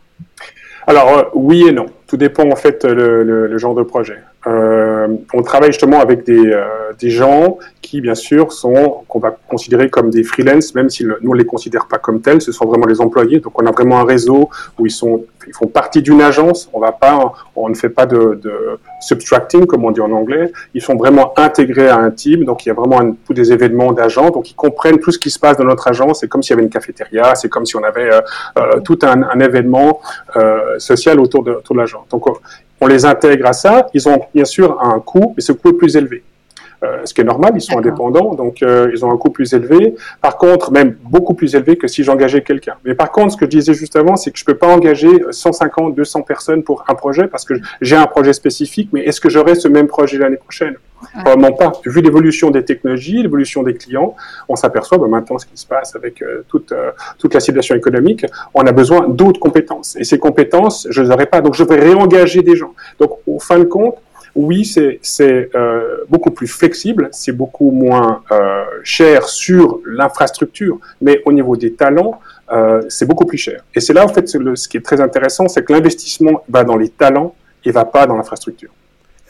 Alors 0.87 1.09
euh, 1.09 1.23
oui 1.33 1.65
et 1.67 1.71
non. 1.71 1.87
Tout 2.07 2.17
dépend 2.17 2.49
en 2.49 2.55
fait 2.55 2.83
le, 2.85 3.57
genre 3.57 3.75
de 3.75 3.83
projet. 3.83 4.19
Euh, 4.47 5.07
on 5.33 5.41
travaille 5.41 5.71
justement 5.71 5.99
avec 5.99 6.23
des, 6.23 6.51
euh, 6.51 6.65
des, 6.99 7.09
gens 7.09 7.57
qui, 7.81 7.99
bien 7.99 8.13
sûr, 8.13 8.51
sont 8.51 9.03
qu'on 9.07 9.17
va 9.17 9.35
considérer 9.47 9.89
comme 9.89 10.11
des 10.11 10.23
freelance, 10.23 10.75
même 10.75 10.89
si 10.89 11.03
nous 11.03 11.31
on 11.31 11.33
les 11.33 11.45
considère 11.45 11.87
pas 11.87 11.97
comme 11.97 12.21
tels. 12.21 12.41
Ce 12.41 12.51
sont 12.51 12.65
vraiment 12.65 12.85
les 12.85 13.01
employés. 13.01 13.39
Donc 13.39 13.59
on 13.59 13.65
a 13.65 13.71
vraiment 13.71 13.99
un 13.99 14.05
réseau 14.05 14.49
où 14.77 14.85
ils 14.85 14.91
sont, 14.91 15.23
ils 15.47 15.53
font 15.53 15.65
partie 15.65 16.03
d'une 16.03 16.21
agence. 16.21 16.69
On 16.73 16.79
va 16.79 16.91
pas, 16.91 17.33
on 17.55 17.69
ne 17.69 17.73
fait 17.73 17.89
pas 17.89 18.05
de, 18.05 18.39
de, 18.41 18.79
subtracting 19.01 19.65
comme 19.65 19.83
on 19.83 19.91
dit 19.91 20.01
en 20.01 20.11
anglais. 20.11 20.51
Ils 20.75 20.81
sont 20.81 20.95
vraiment 20.95 21.33
intégrés 21.37 21.87
à 21.87 21.97
un 21.97 22.11
team. 22.11 22.45
Donc 22.45 22.65
il 22.65 22.69
y 22.69 22.71
a 22.71 22.75
vraiment 22.75 23.01
un, 23.01 23.15
tous 23.25 23.33
des 23.33 23.51
événements 23.51 23.93
d'agents. 23.93 24.29
Donc 24.29 24.51
ils 24.51 24.55
comprennent 24.55 24.99
tout 24.99 25.11
ce 25.11 25.17
qui 25.17 25.31
se 25.31 25.39
passe 25.39 25.57
dans 25.57 25.65
notre 25.65 25.87
agence. 25.87 26.19
C'est 26.19 26.27
comme 26.27 26.43
s'il 26.43 26.51
y 26.51 26.53
avait 26.53 26.63
une 26.63 26.69
cafétéria. 26.69 27.33
C'est 27.33 27.49
comme 27.49 27.65
si 27.65 27.75
on 27.75 27.83
avait 27.83 28.11
euh, 28.13 28.21
euh 28.59 28.79
tout 28.81 28.99
un, 29.01 29.23
un 29.23 29.39
événement 29.39 30.01
euh, 30.35 30.77
social 30.77 31.19
autour 31.19 31.43
de, 31.43 31.53
autour 31.53 31.75
de 31.75 31.81
l'agence. 31.81 31.94
Donc 32.09 32.25
on 32.81 32.87
les 32.87 33.05
intègre 33.05 33.47
à 33.47 33.53
ça, 33.53 33.87
ils 33.93 34.07
ont 34.07 34.19
bien 34.33 34.45
sûr 34.45 34.81
un 34.81 34.99
coût, 34.99 35.33
mais 35.35 35.41
ce 35.41 35.51
coût 35.51 35.69
est 35.69 35.73
plus 35.73 35.95
élevé. 35.95 36.23
Euh, 36.83 37.05
ce 37.05 37.13
qui 37.13 37.21
est 37.21 37.25
normal, 37.25 37.53
ils 37.55 37.61
sont 37.61 37.77
indépendants, 37.77 38.33
donc 38.33 38.61
euh, 38.61 38.89
ils 38.93 39.05
ont 39.05 39.11
un 39.11 39.17
coût 39.17 39.29
plus 39.29 39.53
élevé. 39.53 39.95
Par 40.21 40.37
contre, 40.37 40.71
même 40.71 40.95
beaucoup 41.03 41.33
plus 41.33 41.55
élevé 41.55 41.77
que 41.77 41.87
si 41.87 42.03
j'engageais 42.03 42.41
quelqu'un. 42.41 42.75
Mais 42.83 42.95
par 42.95 43.11
contre, 43.11 43.33
ce 43.33 43.37
que 43.37 43.45
je 43.45 43.51
disais 43.51 43.73
juste 43.73 43.95
avant, 43.95 44.15
c'est 44.15 44.31
que 44.31 44.39
je 44.39 44.45
peux 44.45 44.57
pas 44.57 44.67
engager 44.67 45.09
150, 45.29 45.95
200 45.95 46.21
personnes 46.23 46.63
pour 46.63 46.83
un 46.87 46.95
projet 46.95 47.27
parce 47.27 47.45
que 47.45 47.53
j'ai 47.81 47.95
un 47.95 48.07
projet 48.07 48.33
spécifique, 48.33 48.89
mais 48.91 49.01
est-ce 49.01 49.21
que 49.21 49.29
j'aurai 49.29 49.55
ce 49.55 49.67
même 49.67 49.87
projet 49.87 50.17
l'année 50.17 50.37
prochaine? 50.37 50.75
Probablement 51.13 51.51
pas. 51.51 51.73
Vu 51.85 52.01
l'évolution 52.01 52.49
des 52.49 52.63
technologies, 52.63 53.21
l'évolution 53.21 53.63
des 53.63 53.75
clients, 53.75 54.15
on 54.49 54.55
s'aperçoit 54.55 54.97
bah, 54.97 55.07
maintenant 55.07 55.37
ce 55.37 55.45
qui 55.45 55.57
se 55.57 55.67
passe 55.67 55.95
avec 55.95 56.21
euh, 56.21 56.43
toute, 56.47 56.73
toute 57.19 57.33
la 57.33 57.39
situation 57.39 57.75
économique, 57.75 58.25
on 58.53 58.65
a 58.65 58.71
besoin 58.71 59.07
d'autres 59.07 59.39
compétences. 59.39 59.95
Et 59.97 60.03
ces 60.03 60.17
compétences, 60.17 60.87
je 60.89 61.01
ne 61.01 61.07
les 61.07 61.13
aurai 61.13 61.25
pas. 61.25 61.41
Donc, 61.41 61.53
je 61.53 61.63
vais 61.63 61.79
réengager 61.79 62.41
des 62.41 62.55
gens. 62.55 62.73
Donc, 62.99 63.19
au 63.27 63.39
fin 63.39 63.59
de 63.59 63.65
compte, 63.65 63.97
oui, 64.35 64.65
c'est 64.65 65.55
euh, 65.55 66.03
beaucoup 66.09 66.31
plus 66.31 66.47
flexible, 66.47 67.09
c'est 67.11 67.31
beaucoup 67.31 67.71
moins 67.71 68.21
euh, 68.31 68.65
cher 68.83 69.29
sur 69.29 69.79
l'infrastructure, 69.85 70.79
mais 71.01 71.21
au 71.25 71.31
niveau 71.31 71.55
des 71.55 71.73
talents, 71.73 72.19
euh, 72.51 72.83
c'est 72.89 73.05
beaucoup 73.05 73.25
plus 73.25 73.37
cher. 73.37 73.63
Et 73.73 73.79
c'est 73.79 73.93
là, 73.93 74.03
en 74.03 74.09
fait, 74.09 74.27
ce 74.27 74.67
qui 74.67 74.77
est 74.77 74.85
très 74.85 74.99
intéressant, 74.99 75.47
c'est 75.47 75.63
que 75.63 75.71
l'investissement 75.71 76.43
va 76.49 76.65
dans 76.65 76.75
les 76.75 76.89
talents 76.89 77.33
et 77.63 77.71
va 77.71 77.85
pas 77.85 78.05
dans 78.07 78.17
l'infrastructure. 78.17 78.71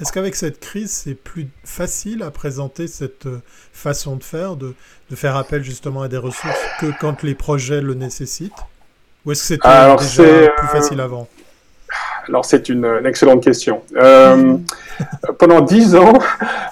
Est-ce 0.02 0.12
qu'avec 0.12 0.36
cette 0.36 0.60
crise, 0.60 0.92
c'est 0.92 1.14
plus 1.14 1.48
facile 1.64 2.24
à 2.24 2.32
présenter 2.32 2.88
cette 2.88 3.28
façon 3.72 4.18
de 4.18 4.24
faire, 4.24 4.58
de, 4.58 4.74
de, 5.10 5.16
faire 5.16 5.38
appel 5.38 5.64
justement 5.64 6.02
à 6.02 6.10
des 6.10 6.18
ressources 6.18 6.60
que 6.82 6.88
quand 7.00 7.24
les 7.24 7.36
projets 7.36 7.80
le 7.80 7.94
nécessitent? 7.94 8.52
Ou 9.26 9.32
est-ce 9.32 9.42
que 9.42 9.48
c'était 9.48 9.98
déjà 9.98 10.50
plus 10.50 10.68
facile 10.68 11.00
avant? 11.00 11.30
Alors 12.28 12.46
c'est 12.46 12.70
une, 12.70 13.02
excellente 13.06 13.44
question. 13.44 13.82
Euh, 13.96 14.56
pendant 15.40 15.62
dix 15.62 15.96
ans, 15.96 16.14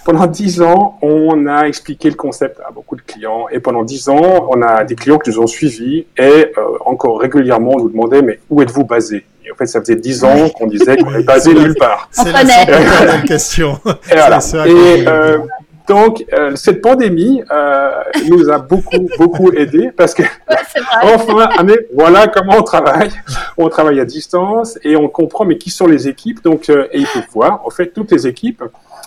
pendant 0.05 0.27
dix 0.27 0.61
ans, 0.61 0.97
on 1.01 1.47
a 1.47 1.63
expliqué 1.63 2.09
le 2.09 2.15
concept 2.15 2.59
à 2.67 2.71
beaucoup 2.71 2.95
de 2.95 3.01
clients, 3.01 3.47
et 3.51 3.59
pendant 3.59 3.83
dix 3.83 4.09
ans, 4.09 4.47
on 4.49 4.61
a 4.61 4.83
des 4.83 4.95
clients 4.95 5.19
qui 5.19 5.29
nous 5.31 5.39
ont 5.39 5.47
suivis, 5.47 6.05
et 6.17 6.21
euh, 6.57 6.77
encore 6.85 7.19
régulièrement, 7.19 7.71
on 7.75 7.79
nous 7.79 7.89
demandait 7.89 8.21
mais 8.21 8.39
où 8.49 8.61
êtes-vous 8.61 8.85
basé? 8.85 9.25
Et 9.45 9.51
en 9.51 9.55
fait, 9.55 9.65
ça 9.65 9.81
faisait 9.81 9.97
dix 9.97 10.23
ans 10.23 10.49
qu'on 10.49 10.67
disait 10.67 10.95
qu'on 10.95 11.13
est 11.15 11.23
basé 11.23 11.53
nulle 11.53 11.75
part. 11.75 12.07
C'est 12.11 12.31
la 12.31 13.21
question. 13.27 13.77
Et, 14.09 14.15
voilà. 14.15 14.39
et 14.65 15.05
euh, 15.05 15.39
donc, 15.87 16.23
euh, 16.31 16.55
cette 16.55 16.81
pandémie 16.81 17.43
euh, 17.51 17.91
nous 18.29 18.49
a 18.49 18.57
beaucoup, 18.57 19.09
beaucoup 19.17 19.51
aidé 19.51 19.91
parce 19.95 20.13
que, 20.13 20.23
enfin, 21.03 21.47
voilà 21.93 22.27
comment 22.27 22.57
on 22.57 22.63
travaille. 22.63 23.11
On 23.57 23.67
travaille 23.69 23.99
à 23.99 24.05
distance 24.05 24.79
et 24.83 24.95
on 24.95 25.09
comprend, 25.09 25.45
mais 25.45 25.57
qui 25.57 25.69
sont 25.69 25.87
les 25.87 26.07
équipes. 26.07 26.43
Donc, 26.43 26.69
euh, 26.69 26.87
et 26.91 26.99
il 26.99 27.05
faut 27.05 27.19
voir, 27.33 27.65
en 27.65 27.69
fait, 27.69 27.87
toutes 27.87 28.11
les 28.11 28.27
équipes 28.27 28.63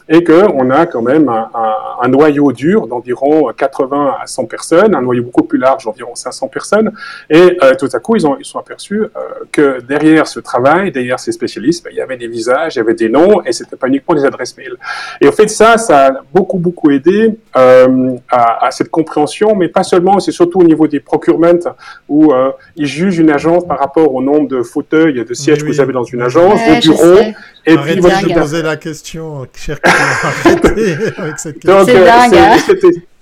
et 0.08 0.22
qu'on 0.22 0.70
a 0.70 0.86
quand 0.86 1.02
même 1.02 1.28
un, 1.28 1.50
un, 2.00 2.08
noyau 2.08 2.52
dur 2.52 2.86
d'environ 2.86 3.52
80 3.56 4.14
à 4.22 4.26
100 4.26 4.44
personnes, 4.44 4.94
un 4.94 5.02
noyau 5.02 5.25
beaucoup 5.25 5.42
plus 5.42 5.58
large 5.58 5.84
d'environ 5.84 6.14
500 6.14 6.48
personnes, 6.48 6.92
et 7.28 7.58
euh, 7.62 7.75
tout 7.78 7.88
à 7.92 7.98
coup, 7.98 8.14
ils, 8.14 8.26
ont, 8.26 8.36
ils 8.38 8.44
sont 8.44 8.58
aperçus 8.58 9.02
euh, 9.02 9.08
que 9.50 9.80
derrière 9.82 10.28
ce 10.28 10.38
travail, 10.38 10.92
derrière 10.92 11.18
ces 11.18 11.32
spécialistes, 11.32 11.84
ben, 11.84 11.90
il 11.92 11.96
y 11.96 12.00
avait 12.00 12.16
des 12.16 12.28
visages, 12.28 12.76
il 12.76 12.78
y 12.78 12.82
avait 12.82 12.94
des 12.94 13.08
noms, 13.08 13.42
et 13.44 13.52
c'était 13.52 13.76
pas 13.76 13.88
uniquement 13.88 14.14
des 14.14 14.25
adresses 14.25 14.56
mail. 14.56 14.75
Et 15.20 15.26
au 15.26 15.32
fait, 15.32 15.48
ça, 15.48 15.76
ça 15.76 16.06
a 16.06 16.10
beaucoup, 16.32 16.58
beaucoup 16.58 16.90
aidé 16.90 17.36
euh, 17.56 18.16
à, 18.30 18.66
à, 18.66 18.70
cette 18.70 18.90
compréhension, 18.90 19.56
mais 19.56 19.68
pas 19.68 19.82
seulement, 19.82 20.20
c'est 20.20 20.32
surtout 20.32 20.60
au 20.60 20.64
niveau 20.64 20.86
des 20.86 21.00
procurements, 21.00 21.46
où 22.08 22.32
ils 22.76 22.86
jugent 22.86 23.18
une 23.18 23.30
agence 23.30 23.66
par 23.66 23.78
rapport 23.78 24.14
au 24.14 24.22
nombre 24.22 24.48
de 24.48 24.62
fauteuils 24.62 25.18
et 25.18 25.25
de 25.25 25.34
sièges 25.34 25.62
que 25.62 25.66
vous 25.66 25.80
avez 25.80 25.92
dans 25.92 26.04
une 26.04 26.22
agence, 26.22 26.58
vos 26.66 26.80
bureaux, 26.80 27.32
et 27.66 27.76
puis, 27.76 28.00
moi, 28.00 28.11
je 28.23 28.32
posais 28.32 28.62
la 28.62 28.76
question, 28.76 29.46
cher 29.54 29.78
avec 31.18 31.38
cette 31.38 31.58
question. 31.58 31.85
C'est 31.85 32.04
dingue, 32.04 32.35
hein. 32.35 32.56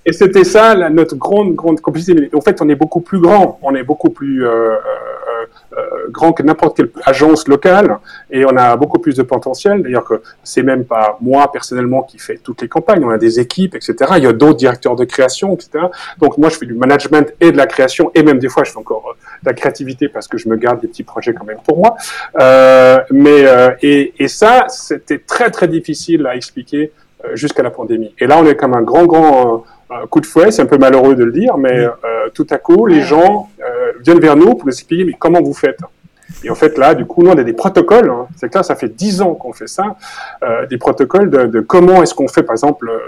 Et 0.05 0.13
c'était 0.13 0.43
ça 0.43 0.75
la, 0.75 0.89
notre 0.91 1.15
grande, 1.15 1.55
grande 1.55 1.81
complicité. 1.81 2.29
En 2.33 2.41
fait, 2.41 2.61
on 2.61 2.69
est 2.69 2.75
beaucoup 2.75 3.01
plus 3.01 3.19
grand, 3.19 3.57
on 3.63 3.73
est 3.73 3.83
beaucoup 3.83 4.11
plus 4.11 4.45
euh, 4.45 4.49
euh, 4.49 4.75
euh, 4.75 5.45
grand 6.09 6.33
que 6.33 6.43
n'importe 6.43 6.77
quelle 6.77 6.89
agence 7.05 7.47
locale, 7.47 7.99
et 8.31 8.45
on 8.45 8.55
a 8.57 8.75
beaucoup 8.77 8.99
plus 8.99 9.15
de 9.15 9.23
potentiel. 9.23 9.81
D'ailleurs, 9.83 10.05
que 10.05 10.21
c'est 10.43 10.63
même 10.63 10.85
pas 10.85 11.17
moi 11.21 11.51
personnellement 11.51 12.03
qui 12.03 12.19
fais 12.19 12.37
toutes 12.37 12.61
les 12.61 12.67
campagnes. 12.67 13.03
On 13.03 13.09
a 13.09 13.17
des 13.17 13.39
équipes, 13.39 13.75
etc. 13.75 13.95
Il 14.17 14.23
y 14.23 14.27
a 14.27 14.33
d'autres 14.33 14.57
directeurs 14.57 14.95
de 14.95 15.05
création, 15.05 15.53
etc. 15.53 15.85
Donc 16.19 16.37
moi, 16.37 16.49
je 16.49 16.57
fais 16.57 16.65
du 16.65 16.73
management 16.73 17.33
et 17.41 17.51
de 17.51 17.57
la 17.57 17.67
création, 17.67 18.11
et 18.15 18.23
même 18.23 18.39
des 18.39 18.49
fois, 18.49 18.63
je 18.63 18.71
fais 18.71 18.77
encore 18.77 19.15
de 19.43 19.49
la 19.49 19.53
créativité 19.53 20.09
parce 20.09 20.27
que 20.27 20.37
je 20.37 20.49
me 20.49 20.55
garde 20.55 20.81
des 20.81 20.87
petits 20.87 21.03
projets 21.03 21.33
quand 21.33 21.45
même 21.45 21.59
pour 21.65 21.77
moi. 21.77 21.95
mais 23.11 23.45
et, 23.81 24.13
et 24.19 24.27
ça, 24.27 24.65
c'était 24.69 25.19
très 25.19 25.49
très 25.51 25.67
difficile 25.67 26.25
à 26.27 26.35
expliquer 26.35 26.91
jusqu'à 27.33 27.63
la 27.63 27.71
pandémie. 27.71 28.13
Et 28.19 28.27
là, 28.27 28.37
on 28.39 28.45
est 28.45 28.55
comme 28.55 28.73
un 28.73 28.81
grand 28.81 29.05
grand 29.05 29.65
coup 30.09 30.19
de 30.19 30.25
fouet, 30.25 30.51
c'est 30.51 30.61
un 30.61 30.65
peu 30.65 30.77
malheureux 30.77 31.15
de 31.15 31.23
le 31.23 31.31
dire, 31.31 31.57
mais 31.57 31.85
euh, 31.85 31.89
tout 32.33 32.47
à 32.49 32.57
coup, 32.57 32.85
les 32.85 33.01
gens 33.01 33.49
euh, 33.54 33.54
viennent 34.03 34.19
vers 34.19 34.35
nous 34.35 34.55
pour 34.55 34.65
nous 34.65 34.71
expliquer, 34.71 35.03
mais 35.03 35.13
comment 35.13 35.41
vous 35.41 35.53
faites? 35.53 35.79
Et 36.43 36.49
en 36.49 36.55
fait, 36.55 36.77
là, 36.77 36.93
du 36.93 37.05
coup, 37.05 37.23
nous, 37.23 37.31
on 37.31 37.37
a 37.37 37.43
des 37.43 37.53
protocoles. 37.53 38.09
Hein. 38.09 38.27
C'est 38.35 38.53
là, 38.53 38.63
ça 38.63 38.75
fait 38.75 38.89
dix 38.89 39.21
ans 39.21 39.35
qu'on 39.35 39.53
fait 39.53 39.67
ça. 39.67 39.95
Euh, 40.43 40.65
des 40.67 40.77
protocoles 40.77 41.29
de, 41.29 41.59
comment 41.61 42.01
est-ce 42.03 42.13
qu'on 42.13 42.27
fait, 42.27 42.43
par 42.43 42.53
exemple, 42.53 42.89
euh, 42.89 42.99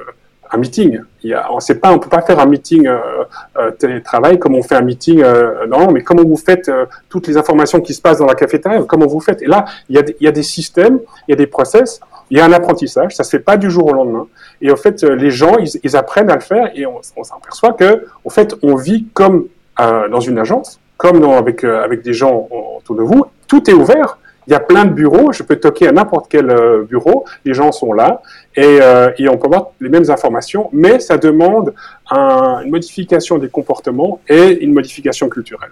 un 0.52 0.58
meeting. 0.58 1.02
Il 1.24 1.32
y 1.32 1.34
a, 1.34 1.52
on 1.52 1.60
sait 1.60 1.76
pas, 1.76 1.92
on 1.92 2.00
peut 2.00 2.10
pas 2.10 2.22
faire 2.22 2.40
un 2.40 2.46
meeting 2.46 2.88
euh, 2.88 3.72
télétravail 3.72 4.40
comme 4.40 4.56
on 4.56 4.64
fait 4.64 4.76
un 4.76 4.82
meeting 4.82 5.22
non, 5.68 5.92
mais 5.92 6.04
comment 6.04 6.24
vous 6.24 6.38
faites 6.38 6.72
toutes 7.10 7.28
les 7.28 7.36
informations 7.36 7.82
qui 7.82 7.94
se 7.94 8.02
passent 8.02 8.20
dans 8.20 8.28
la 8.28 8.36
cafétéria, 8.36 8.82
comment 8.88 9.08
vous 9.08 9.20
faites? 9.20 9.42
Et 9.42 9.46
là, 9.46 9.66
il 9.90 9.98
y 9.98 10.00
a, 10.00 10.04
il 10.08 10.24
y 10.24 10.28
a 10.28 10.32
des 10.32 10.44
systèmes, 10.44 11.00
il 11.28 11.32
y 11.32 11.34
a 11.34 11.36
des 11.36 11.48
process 11.48 12.00
il 12.30 12.38
y 12.38 12.42
a 12.42 12.46
un 12.46 12.52
apprentissage, 12.52 13.16
ça 13.16 13.24
se 13.24 13.30
fait 13.30 13.40
pas 13.40 13.56
du 13.56 13.72
jour 13.72 13.86
au 13.86 13.94
lendemain. 13.94 14.28
Et 14.62 14.70
en 14.70 14.76
fait, 14.76 15.02
les 15.04 15.32
gens, 15.32 15.56
ils, 15.58 15.96
apprennent 15.96 16.30
à 16.30 16.36
le 16.36 16.42
faire 16.42 16.70
et 16.76 16.86
on, 16.86 17.00
on 17.16 17.24
s'aperçoit 17.24 17.72
que, 17.72 18.06
en 18.26 18.30
fait, 18.30 18.54
on 18.64 18.76
vit 18.76 19.06
comme 19.14 19.48
euh, 19.80 20.08
dans 20.10 20.20
une 20.20 20.40
agence, 20.40 20.80
comme 20.98 21.20
dans, 21.20 21.38
avec, 21.38 21.64
euh, 21.64 21.84
avec 21.84 22.02
des 22.02 22.14
gens 22.14 22.48
autour 22.78 22.96
de 22.96 23.04
vous. 23.04 23.26
Tout 23.48 23.70
est 23.70 23.74
ouvert. 23.74 24.18
Il 24.48 24.54
y 24.54 24.56
a 24.56 24.60
plein 24.60 24.86
de 24.86 24.92
bureaux. 24.92 25.34
Je 25.34 25.44
peux 25.44 25.58
toquer 25.58 25.90
à 25.90 25.92
n'importe 25.92 26.28
quel 26.30 26.48
bureau. 26.90 27.26
Les 27.44 27.54
gens 27.54 27.74
sont 27.74 27.92
là 27.92 28.22
et, 28.56 28.80
et, 29.18 29.28
on 29.28 29.38
peut 29.38 29.48
avoir 29.48 29.72
les 29.82 29.90
mêmes 29.90 30.10
informations, 30.10 30.70
mais 30.72 31.02
ça 31.02 31.18
demande 31.18 31.74
un, 32.10 32.62
une 32.64 32.72
modification 32.72 33.40
des 33.40 33.50
comportements 33.50 34.22
et 34.30 34.64
une 34.64 34.72
modification 34.74 35.28
culturelle. 35.28 35.72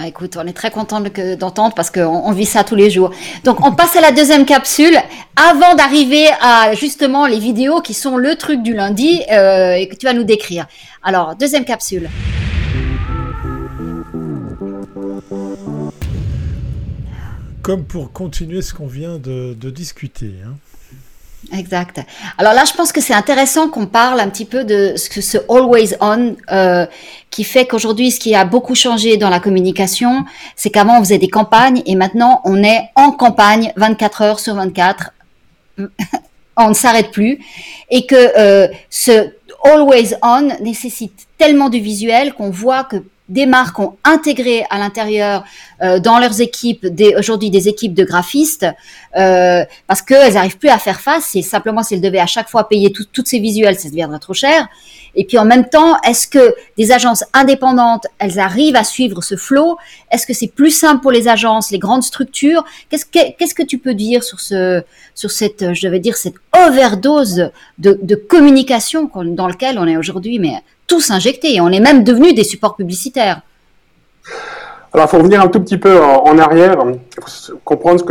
Bah, 0.00 0.06
écoute, 0.06 0.38
on 0.42 0.46
est 0.46 0.54
très 0.54 0.70
content 0.70 1.02
d'entendre 1.38 1.74
parce 1.74 1.90
qu'on 1.90 2.32
vit 2.32 2.46
ça 2.46 2.64
tous 2.64 2.74
les 2.74 2.88
jours. 2.88 3.10
Donc, 3.44 3.62
on 3.62 3.72
passe 3.72 3.96
à 3.96 4.00
la 4.00 4.12
deuxième 4.12 4.46
capsule 4.46 4.96
avant 5.36 5.74
d'arriver 5.74 6.26
à 6.40 6.72
justement 6.72 7.26
les 7.26 7.38
vidéos 7.38 7.82
qui 7.82 7.92
sont 7.92 8.16
le 8.16 8.34
truc 8.36 8.62
du 8.62 8.72
lundi 8.72 9.20
euh, 9.30 9.74
et 9.74 9.88
que 9.88 9.96
tu 9.96 10.06
vas 10.06 10.14
nous 10.14 10.24
décrire. 10.24 10.66
Alors, 11.02 11.36
deuxième 11.36 11.66
capsule. 11.66 12.08
Comme 17.60 17.84
pour 17.84 18.10
continuer 18.10 18.62
ce 18.62 18.72
qu'on 18.72 18.86
vient 18.86 19.18
de, 19.18 19.52
discuter. 19.68 20.32
Hein. 20.46 20.54
Exact. 21.52 22.00
Alors 22.38 22.52
là, 22.52 22.64
je 22.64 22.72
pense 22.72 22.92
que 22.92 23.00
c'est 23.00 23.14
intéressant 23.14 23.68
qu'on 23.68 23.86
parle 23.86 24.20
un 24.20 24.28
petit 24.28 24.44
peu 24.44 24.64
de 24.64 24.94
ce 24.96 25.20
ce 25.20 25.38
always 25.48 25.96
on 26.00 26.36
euh, 26.52 26.86
qui 27.30 27.42
fait 27.44 27.66
qu'aujourd'hui, 27.66 28.10
ce 28.12 28.20
qui 28.20 28.34
a 28.34 28.44
beaucoup 28.44 28.74
changé 28.74 29.16
dans 29.16 29.30
la 29.30 29.40
communication, 29.40 30.24
c'est 30.54 30.70
qu'avant 30.70 30.98
on 30.98 31.00
faisait 31.00 31.18
des 31.18 31.28
campagnes 31.28 31.82
et 31.86 31.96
maintenant 31.96 32.40
on 32.44 32.62
est 32.62 32.90
en 32.94 33.10
campagne 33.10 33.72
24 33.76 34.22
heures 34.22 34.40
sur 34.40 34.54
24. 34.54 35.12
on 36.56 36.68
ne 36.68 36.74
s'arrête 36.74 37.10
plus 37.10 37.38
et 37.90 38.06
que 38.06 38.38
euh, 38.38 38.68
ce 38.90 39.30
always 39.64 40.14
on 40.22 40.50
nécessite 40.60 41.26
tellement 41.38 41.68
de 41.68 41.78
visuel 41.78 42.34
qu'on 42.34 42.50
voit 42.50 42.84
que 42.84 43.02
des 43.30 43.46
marques 43.46 43.78
ont 43.78 43.96
intégré 44.04 44.66
à 44.70 44.78
l'intérieur 44.78 45.44
euh, 45.82 46.00
dans 46.00 46.18
leurs 46.18 46.40
équipes 46.40 46.86
aujourd'hui 47.16 47.48
des 47.48 47.68
équipes 47.68 47.94
de 47.94 48.04
graphistes 48.04 48.66
euh, 49.16 49.64
parce 49.86 50.02
qu'elles 50.02 50.34
n'arrivent 50.34 50.58
plus 50.58 50.68
à 50.68 50.78
faire 50.78 51.00
face. 51.00 51.34
Et 51.36 51.42
simplement, 51.42 51.82
si 51.82 51.94
elles 51.94 52.00
devaient 52.00 52.18
à 52.18 52.26
chaque 52.26 52.48
fois 52.48 52.68
payer 52.68 52.92
toutes 52.92 53.28
ces 53.28 53.38
visuels, 53.38 53.78
ça 53.78 53.88
deviendrait 53.88 54.18
trop 54.18 54.34
cher. 54.34 54.68
Et 55.14 55.24
puis 55.24 55.38
en 55.38 55.44
même 55.44 55.68
temps, 55.68 55.96
est-ce 56.02 56.26
que 56.26 56.54
des 56.76 56.92
agences 56.92 57.24
indépendantes, 57.32 58.06
elles 58.18 58.38
arrivent 58.38 58.76
à 58.76 58.84
suivre 58.84 59.22
ce 59.22 59.36
flot? 59.36 59.76
Est-ce 60.10 60.26
que 60.26 60.34
c'est 60.34 60.48
plus 60.48 60.70
simple 60.70 61.00
pour 61.00 61.12
les 61.12 61.28
agences, 61.28 61.70
les 61.70 61.78
grandes 61.78 62.02
structures? 62.02 62.64
Qu'est-ce 62.88 63.06
que 63.06 63.32
qu'est-ce 63.36 63.54
que 63.54 63.62
tu 63.62 63.78
peux 63.78 63.94
dire 63.94 64.22
sur 64.24 64.40
ce 64.40 64.82
sur 65.14 65.30
cette 65.30 65.72
je 65.72 65.88
vais 65.88 66.00
dire 66.00 66.16
cette 66.16 66.36
overdose 66.66 67.50
de, 67.78 67.98
de 68.00 68.14
communication 68.16 69.10
dans 69.14 69.48
lequel 69.48 69.78
on 69.78 69.86
est 69.86 69.96
aujourd'hui, 69.96 70.38
mais 70.38 70.62
tous 70.90 71.10
injectés. 71.10 71.60
On 71.60 71.70
est 71.70 71.80
même 71.80 72.04
devenus 72.04 72.34
des 72.34 72.44
supports 72.44 72.76
publicitaires. 72.76 73.40
Alors, 74.92 75.06
il 75.06 75.10
faut 75.10 75.18
revenir 75.18 75.40
un 75.40 75.48
tout 75.48 75.60
petit 75.60 75.78
peu 75.78 76.02
en, 76.02 76.36
arrière, 76.36 76.76
il 76.84 77.00
faut 77.22 77.60
comprendre 77.64 78.04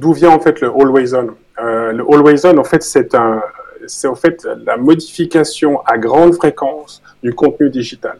d'où 0.00 0.12
vient 0.12 0.30
en 0.30 0.40
fait 0.40 0.60
le 0.60 0.68
always 0.68 1.14
on. 1.14 1.28
Euh, 1.62 1.92
le 1.92 2.04
always 2.12 2.44
on, 2.44 2.58
en 2.58 2.64
fait, 2.64 2.82
c'est 2.82 3.14
un, 3.14 3.40
c'est 3.86 4.08
en 4.08 4.14
fait 4.14 4.46
la 4.66 4.76
modification 4.76 5.80
à 5.86 5.96
grande 5.98 6.34
fréquence 6.34 7.02
du 7.22 7.32
contenu 7.32 7.70
digital. 7.70 8.18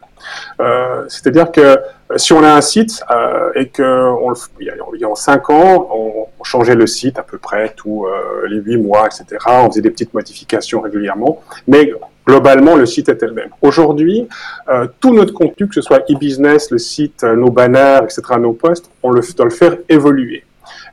Euh, 0.61 1.05
c'est-à-dire 1.09 1.53
que 1.53 1.61
euh, 1.61 1.79
si 2.17 2.33
on 2.33 2.43
a 2.43 2.55
un 2.55 2.61
site 2.61 3.03
euh, 3.11 3.51
et 3.55 3.69
que 3.69 3.83
on, 3.83 4.33
il 4.61 4.67
y 5.01 5.05
a 5.05 5.15
cinq 5.15 5.51
ans, 5.51 5.89
on, 5.93 6.27
changeait 6.45 6.75
le 6.75 6.87
site 6.87 7.19
à 7.19 7.23
peu 7.23 7.39
près 7.39 7.73
tous 7.75 8.07
les 8.47 8.59
huit 8.59 8.77
mois, 8.77 9.07
etc. 9.07 9.43
On 9.47 9.71
faisait 9.71 9.81
des 9.81 9.91
petites 9.91 10.13
modifications 10.13 10.83
régulièrement, 10.83 11.41
mais 11.67 11.91
globalement, 12.27 12.77
le 12.77 12.87
site 12.87 13.09
était 13.09 13.27
le 13.27 13.33
même. 13.33 13.51
Aujourd'hui, 13.63 14.29
euh, 14.69 14.87
tout 15.01 15.15
notre 15.15 15.33
contenu, 15.33 15.69
que 15.69 15.75
ce 15.75 15.83
soit 15.83 16.05
e-business, 16.11 16.71
le 16.71 16.79
site, 16.79 17.25
euh, 17.25 17.37
nos 17.37 17.51
banners, 17.51 18.01
etc., 18.05 18.23
nos 18.39 18.53
posts, 18.53 18.91
on 19.03 19.11
le, 19.11 19.21
doit 19.37 19.45
le 19.45 19.51
faire 19.51 19.77
évoluer. 19.89 20.45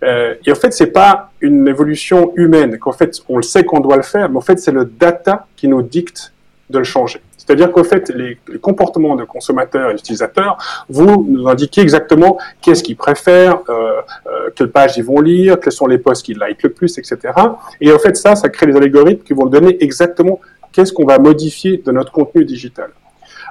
Euh, 0.04 0.36
et 0.46 0.52
en 0.52 0.56
fait, 0.56 0.74
c'est 0.74 0.88
pas 0.88 1.32
une 1.42 1.68
évolution 1.68 2.34
humaine, 2.36 2.78
qu'en 2.80 2.92
fait, 2.92 3.20
on 3.30 3.38
le 3.38 3.44
sait 3.44 3.64
qu'on 3.64 3.80
doit 3.80 3.98
le 3.98 4.04
faire, 4.04 4.30
mais 4.30 4.38
en 4.38 4.42
fait, 4.42 4.60
c'est 4.60 4.72
le 4.72 4.86
data 4.86 5.46
qui 5.56 5.68
nous 5.68 5.82
dicte 5.82 6.34
de 6.70 6.80
le 6.80 6.84
changer. 6.84 7.22
C'est-à-dire 7.38 7.72
qu'en 7.72 7.84
fait, 7.84 8.10
les, 8.10 8.38
les, 8.48 8.60
comportements 8.60 9.16
de 9.16 9.24
consommateurs 9.24 9.92
et 9.92 9.96
d'utilisateurs, 9.96 10.58
vous 10.88 11.26
nous 11.28 11.48
indiquez 11.50 11.82
exactement 11.82 12.38
qu'est-ce 12.62 12.84
qu'ils 12.84 12.96
préfèrent, 12.96 13.60
euh, 13.68 14.02
euh, 14.28 14.50
quelles 14.56 14.72
pages 14.72 14.96
ils 14.98 15.04
vont 15.04 15.20
lire, 15.20 15.60
quels 15.60 15.74
sont 15.74 15.88
les 15.88 15.98
posts 15.98 16.24
qu'ils 16.24 16.38
like 16.38 16.62
le 16.64 16.70
plus, 16.70 16.98
etc. 16.98 17.18
Et 17.82 17.92
en 17.92 18.00
fait, 18.00 18.16
ça, 18.16 18.36
ça 18.36 18.48
crée 18.50 18.68
des 18.68 18.78
algorithmes 18.78 19.24
qui 19.24 19.34
vont 19.34 19.48
donner 19.48 19.84
exactement 19.84 20.40
qu'est-ce 20.72 20.94
qu'on 20.94 21.06
va 21.06 21.20
modifier 21.20 21.78
de 21.78 21.92
notre 21.92 22.12
contenu 22.12 22.46
digital. 22.46 22.90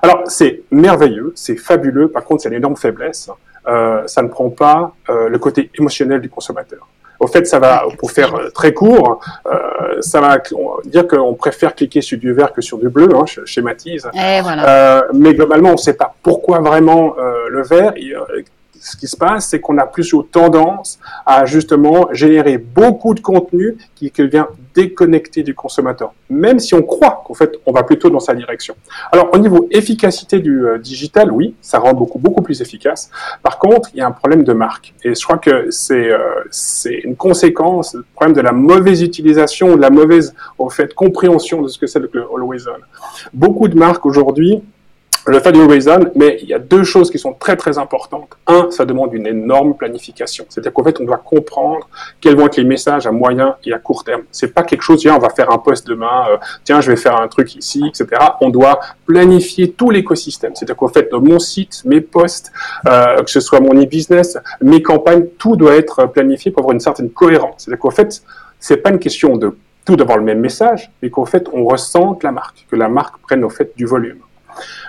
Alors, 0.03 0.23
c'est 0.27 0.63
merveilleux, 0.71 1.33
c'est 1.35 1.57
fabuleux, 1.57 2.09
par 2.09 2.25
contre, 2.25 2.43
c'est 2.43 2.49
une 2.49 2.55
énorme 2.55 2.77
faiblesse. 2.77 3.31
Euh, 3.69 4.07
ça 4.07 4.23
ne 4.23 4.29
prend 4.29 4.49
pas 4.49 4.95
euh, 5.11 5.29
le 5.29 5.39
côté 5.39 5.71
émotionnel 5.79 6.21
du 6.21 6.31
consommateur. 6.31 6.89
Au 7.19 7.27
fait, 7.27 7.47
ça 7.47 7.59
va, 7.59 7.85
pour 7.99 8.11
faire 8.11 8.35
euh, 8.35 8.49
très 8.49 8.73
court, 8.73 9.21
euh, 9.45 10.01
ça 10.01 10.23
va 10.23 10.39
dire 10.87 11.07
qu'on 11.07 11.35
préfère 11.35 11.75
cliquer 11.75 12.01
sur 12.01 12.19
du 12.19 12.33
vert 12.33 12.55
que 12.55 12.63
sur 12.63 12.79
du 12.79 12.89
bleu, 12.89 13.11
hein, 13.15 13.25
je 13.27 13.45
schématise. 13.45 14.09
Voilà. 14.15 14.99
Euh, 14.99 15.03
mais 15.13 15.35
globalement, 15.35 15.69
on 15.69 15.73
ne 15.73 15.77
sait 15.79 15.93
pas 15.93 16.15
pourquoi 16.23 16.61
vraiment 16.61 17.17
euh, 17.19 17.49
le 17.51 17.63
vert 17.63 17.93
ce 18.81 18.97
qui 18.97 19.07
se 19.07 19.17
passe, 19.17 19.49
c'est 19.49 19.61
qu'on 19.61 19.77
a 19.79 19.87
plutôt 19.87 20.23
tendance 20.23 20.99
à 21.27 21.45
justement 21.45 22.09
générer 22.13 22.57
beaucoup 22.59 23.15
de 23.15 23.21
contenu 23.21 23.77
qui, 23.95 24.11
qui 24.11 24.27
vient 24.27 24.49
déconnecter 24.75 25.43
du 25.43 25.55
consommateur, 25.55 26.13
même 26.31 26.59
si 26.59 26.75
on 26.75 26.83
croit 26.83 27.23
qu'en 27.27 27.35
fait 27.35 27.59
on 27.67 27.73
va 27.73 27.83
plutôt 27.83 28.09
dans 28.09 28.21
sa 28.21 28.35
direction. 28.35 28.75
Alors 29.13 29.29
au 29.35 29.39
niveau 29.39 29.69
efficacité 29.71 30.39
du 30.39 30.65
euh, 30.65 30.79
digital, 30.79 31.31
oui, 31.31 31.55
ça 31.61 31.79
rend 31.79 31.93
beaucoup 31.93 32.19
beaucoup 32.19 32.43
plus 32.43 32.63
efficace. 32.63 33.11
Par 33.43 33.59
contre, 33.59 33.91
il 33.93 33.99
y 33.99 34.01
a 34.01 34.07
un 34.07 34.13
problème 34.13 34.45
de 34.45 34.53
marque, 34.53 34.95
et 35.05 35.15
je 35.15 35.23
crois 35.23 35.39
que 35.39 35.67
c'est 35.71 36.11
euh, 36.11 36.45
une 37.05 37.17
conséquence, 37.17 37.95
le 37.95 38.05
problème 38.15 38.35
de 38.35 38.41
la 38.41 38.53
mauvaise 38.53 39.03
utilisation, 39.03 39.77
de 39.77 39.81
la 39.81 39.91
mauvaise 39.91 40.35
en 40.59 40.71
fait 40.71 40.95
compréhension 40.95 41.61
de 41.63 41.69
ce 41.69 41.79
que 41.79 41.87
c'est 41.87 41.99
le 41.99 42.11
Always 42.35 42.69
On. 42.69 42.81
Beaucoup 43.35 43.69
de 43.69 43.77
marques 43.77 44.07
aujourd'hui 44.07 44.63
le 45.31 45.41
fait 45.41 45.53
du 45.53 45.63
Reason, 45.63 46.11
mais 46.15 46.39
il 46.43 46.49
y 46.49 46.55
a 46.55 46.59
deux 46.59 46.85
choses 46.85 47.11
qui 47.11 47.19
sont 47.19 47.33
très 47.33 47.57
très 47.57 47.79
importantes. 47.79 48.31
Un, 48.47 48.71
ça 48.71 48.85
demande 48.85 49.15
une 49.15 49.27
énorme 49.27 49.75
planification. 49.77 50.45
C'est-à-dire 50.49 50.73
qu'en 50.73 50.85
fait, 50.85 51.01
on 51.01 51.05
doit 51.05 51.19
comprendre 51.19 51.89
quels 52.21 52.37
vont 52.37 52.47
être 52.47 52.57
les 52.57 52.65
messages 52.65 53.07
à 53.07 53.13
moyen 53.13 53.57
et 53.65 53.73
à 53.73 53.79
court 53.79 54.05
terme. 54.05 54.23
C'est 54.31 54.55
pas 54.55 54.63
quelque 54.63 54.83
chose, 54.83 55.01
tiens, 55.01 55.17
on 55.17 55.19
va 55.19 55.31
faire 55.31 55.51
un 55.51 55.59
post 55.59 55.87
demain, 55.87 56.27
euh, 56.31 56.37
tiens, 56.65 56.81
je 56.81 56.91
vais 56.91 56.97
faire 56.97 57.21
un 57.21 57.29
truc 57.29 57.55
ici, 57.55 57.83
etc. 57.87 58.21
On 58.41 58.51
doit 58.51 58.81
planifier 59.07 59.73
tout 59.73 59.91
l'écosystème. 59.91 60.55
C'est-à-dire 60.55 60.77
qu'en 60.77 60.89
fait, 60.89 61.13
mon 61.13 61.39
site, 61.39 61.83
mes 61.85 62.01
posts, 62.01 62.53
euh, 62.87 63.23
que 63.23 63.31
ce 63.31 63.41
soit 63.41 63.61
mon 63.61 63.75
e-business, 63.81 64.39
mes 64.61 64.83
campagnes, 64.83 65.27
tout 65.39 65.57
doit 65.57 65.77
être 65.77 66.07
planifié 66.07 66.51
pour 66.51 66.61
avoir 66.61 66.75
une 66.75 66.81
certaine 66.81 67.11
cohérence. 67.11 67.55
C'est-à-dire 67.59 67.81
qu'en 67.81 67.91
fait, 67.91 68.23
c'est 68.59 68.79
pas 68.79 68.91
une 68.91 68.99
question 68.99 69.37
de 69.37 69.57
tout 69.85 69.97
d'avoir 69.97 70.19
le 70.19 70.25
même 70.25 70.41
message, 70.41 70.91
mais 71.03 71.11
qu'en 71.11 71.25
fait, 71.25 71.47
on 71.53 71.65
ressente 71.65 72.23
la 72.23 72.33
marque, 72.33 72.67
que 72.71 72.77
la 72.77 72.89
marque 72.89 73.19
prenne 73.23 73.45
au 73.45 73.51
fait 73.51 73.73
du 73.77 73.87
volume. 73.87 74.19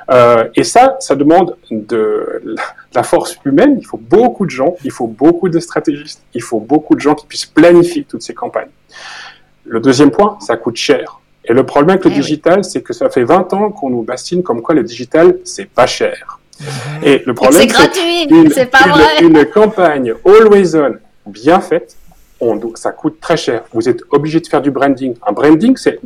Euh, 0.10 0.48
et 0.56 0.64
ça, 0.64 0.98
ça 1.00 1.16
demande 1.16 1.58
de 1.70 2.56
la 2.94 3.04
force 3.04 3.38
humaine. 3.46 3.78
Il 3.80 3.86
faut 3.86 4.00
beaucoup 4.02 4.46
de 4.46 4.52
gens, 4.52 4.76
il 4.84 4.92
faut 4.92 5.08
beaucoup 5.08 5.50
de 5.50 5.60
stratégistes, 5.60 6.22
il 6.34 6.42
faut 6.42 6.60
beaucoup 6.60 6.96
de 6.96 7.00
gens 7.00 7.16
qui 7.16 7.26
puissent 7.26 7.46
planifier 7.46 8.06
toutes 8.08 8.22
ces 8.22 8.34
campagnes. 8.34 8.70
Le 9.66 9.80
deuxième 9.80 10.12
point, 10.12 10.38
ça 10.40 10.58
coûte 10.58 10.78
cher. 10.78 11.20
Et 11.46 11.54
le 11.54 11.66
problème 11.66 11.92
avec 11.92 12.06
le 12.06 12.12
eh 12.12 12.16
digital, 12.16 12.64
c'est 12.64 12.82
que 12.82 12.94
ça 12.94 13.10
fait 13.10 13.24
20 13.24 13.54
ans 13.54 13.72
qu'on 13.72 13.90
nous 13.90 14.04
bastine 14.04 14.44
comme 14.44 14.62
quoi 14.62 14.76
le 14.76 14.84
digital, 14.84 15.38
c'est 15.44 15.66
pas 15.66 15.88
cher. 15.88 16.40
Mhm. 16.60 16.68
Et 17.04 17.24
le 17.26 17.34
problème, 17.34 17.62
c'est 17.62 17.68
gratuit, 17.68 18.28
c'est 18.54 18.70
pas 18.70 18.88
vrai. 18.88 19.24
Une 19.24 19.46
campagne 19.46 20.14
always 20.26 20.76
on 21.26 21.30
bien 21.30 21.60
faite, 21.60 21.96
on, 22.42 22.60
ça 22.76 22.92
coûte 22.92 23.20
très 23.22 23.38
cher. 23.38 23.64
Vous 23.74 23.88
êtes 23.88 24.02
obligé 24.10 24.40
de 24.40 24.48
faire 24.48 24.62
du 24.62 24.72
branding. 24.72 25.16
Un 25.26 25.32
branding, 25.32 25.78
c'est 25.78 26.00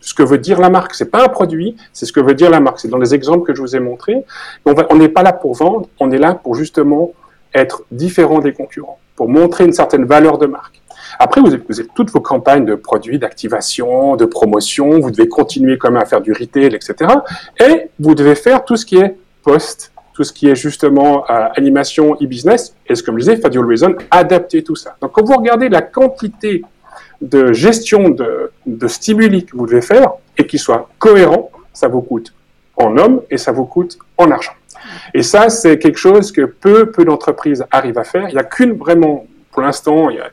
ce 0.00 0.14
que 0.14 0.22
veut 0.22 0.38
dire 0.38 0.60
la 0.60 0.70
marque. 0.70 0.94
C'est 0.94 1.10
pas 1.10 1.24
un 1.24 1.28
produit, 1.28 1.76
c'est 1.92 2.06
ce 2.06 2.12
que 2.12 2.20
veut 2.20 2.34
dire 2.34 2.50
la 2.50 2.60
marque. 2.60 2.80
C'est 2.80 2.88
dans 2.88 2.98
les 2.98 3.14
exemples 3.14 3.46
que 3.46 3.54
je 3.54 3.60
vous 3.60 3.74
ai 3.74 3.80
montrés. 3.80 4.24
On 4.64 4.96
n'est 4.96 5.08
pas 5.08 5.22
là 5.22 5.32
pour 5.32 5.54
vendre, 5.54 5.88
on 5.98 6.10
est 6.10 6.18
là 6.18 6.34
pour 6.34 6.54
justement 6.54 7.12
être 7.54 7.84
différent 7.90 8.40
des 8.40 8.52
concurrents, 8.52 8.98
pour 9.16 9.28
montrer 9.28 9.64
une 9.64 9.72
certaine 9.72 10.04
valeur 10.04 10.38
de 10.38 10.46
marque. 10.46 10.80
Après, 11.18 11.40
vous 11.40 11.52
avez, 11.52 11.86
toutes 11.94 12.10
vos 12.10 12.20
campagnes 12.20 12.64
de 12.64 12.74
produits, 12.74 13.18
d'activation, 13.18 14.16
de 14.16 14.24
promotion. 14.24 15.00
Vous 15.00 15.10
devez 15.10 15.28
continuer 15.28 15.78
quand 15.78 15.90
même 15.90 16.02
à 16.02 16.04
faire 16.04 16.20
du 16.20 16.32
retail, 16.32 16.74
etc. 16.74 16.94
Et 17.58 17.90
vous 17.98 18.14
devez 18.14 18.34
faire 18.34 18.64
tout 18.64 18.76
ce 18.76 18.86
qui 18.86 18.98
est 18.98 19.16
post, 19.42 19.92
tout 20.18 20.24
ce 20.24 20.32
qui 20.32 20.48
est 20.48 20.56
justement 20.56 21.24
euh, 21.30 21.46
animation 21.54 22.16
e-business. 22.20 22.74
Et 22.88 22.96
ce 22.96 23.04
que 23.04 23.12
je 23.12 23.18
disais, 23.18 23.36
Fadio 23.36 23.64
Reason, 23.64 23.94
adapter 24.10 24.64
tout 24.64 24.74
ça. 24.74 24.96
Donc, 25.00 25.12
quand 25.12 25.24
vous 25.24 25.36
regardez 25.36 25.68
la 25.68 25.80
quantité 25.80 26.64
de 27.20 27.52
gestion 27.52 28.10
de, 28.10 28.88
stimuli 28.88 29.44
que 29.44 29.56
vous 29.56 29.64
devez 29.66 29.80
faire 29.80 30.10
et 30.36 30.44
qui 30.44 30.58
soit 30.58 30.88
cohérent, 30.98 31.52
ça 31.72 31.86
vous 31.86 32.02
coûte 32.02 32.34
en 32.76 32.96
homme 32.96 33.22
et 33.30 33.38
ça 33.38 33.52
vous 33.52 33.64
coûte 33.64 33.96
en 34.16 34.32
argent. 34.32 34.54
Et 35.14 35.22
ça, 35.22 35.50
c'est 35.50 35.78
quelque 35.78 36.00
chose 36.00 36.32
que 36.32 36.46
peu, 36.46 36.90
peu 36.90 37.04
d'entreprises 37.04 37.64
arrivent 37.70 37.98
à 37.98 38.04
faire. 38.04 38.28
Il 38.28 38.32
n'y 38.32 38.40
a 38.40 38.44
qu'une 38.44 38.72
vraiment, 38.72 39.24
pour 39.52 39.62
l'instant, 39.62 40.10
il 40.10 40.16
y 40.16 40.20
a 40.20 40.30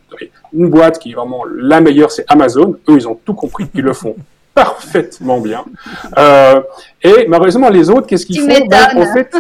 une 0.52 0.72
boîte 0.72 0.98
qui 0.98 1.12
est 1.12 1.16
vraiment 1.16 1.44
la 1.46 1.80
meilleure, 1.80 2.10
c'est 2.10 2.26
Amazon. 2.28 2.76
Eux, 2.90 2.96
ils 2.96 3.08
ont 3.08 3.20
tout 3.24 3.36
compris, 3.36 3.68
ils 3.76 3.84
le 3.84 3.94
font 3.94 4.16
parfaitement 4.64 5.42
bien. 5.42 5.66
Euh, 6.18 6.62
et 7.04 7.28
malheureusement, 7.28 7.70
les 7.70 7.90
autres, 7.90 8.08
qu'est-ce 8.08 8.26
qu'ils 8.26 8.40
font? 8.40 8.66
Ben, 8.68 8.88
En 8.96 9.06
fait, 9.14 9.36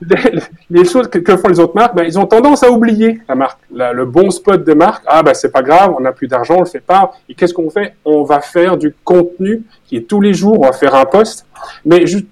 les, 0.70 0.84
choses 0.86 1.06
que, 1.08 1.36
font 1.36 1.48
les 1.48 1.60
autres 1.60 1.74
marques, 1.74 1.94
ben, 1.94 2.04
ils 2.04 2.18
ont 2.18 2.26
tendance 2.26 2.62
à 2.62 2.70
oublier 2.70 3.20
la 3.28 3.34
marque, 3.34 3.60
le 3.70 4.04
bon 4.06 4.30
spot 4.30 4.64
de 4.64 4.72
marque. 4.72 5.04
Ah 5.06 5.22
ben 5.22 5.34
c'est 5.34 5.52
pas 5.52 5.62
grave, 5.62 5.94
on 5.96 6.00
n'a 6.00 6.12
plus 6.12 6.28
d'argent, 6.28 6.56
on 6.56 6.60
le 6.60 6.66
fait 6.66 6.80
pas. 6.80 7.12
Et 7.28 7.34
qu'est-ce 7.34 7.52
qu'on 7.52 7.68
fait? 7.68 7.94
On 8.06 8.22
va 8.22 8.40
faire 8.40 8.78
du 8.78 8.94
contenu 9.04 9.62
qui 9.84 9.96
est 9.96 10.08
tous 10.08 10.22
les 10.22 10.32
jours, 10.32 10.58
on 10.60 10.64
va 10.64 10.72
faire 10.72 10.94
un 10.94 11.04
post, 11.04 11.44
mais 11.84 12.06
juste, 12.06 12.26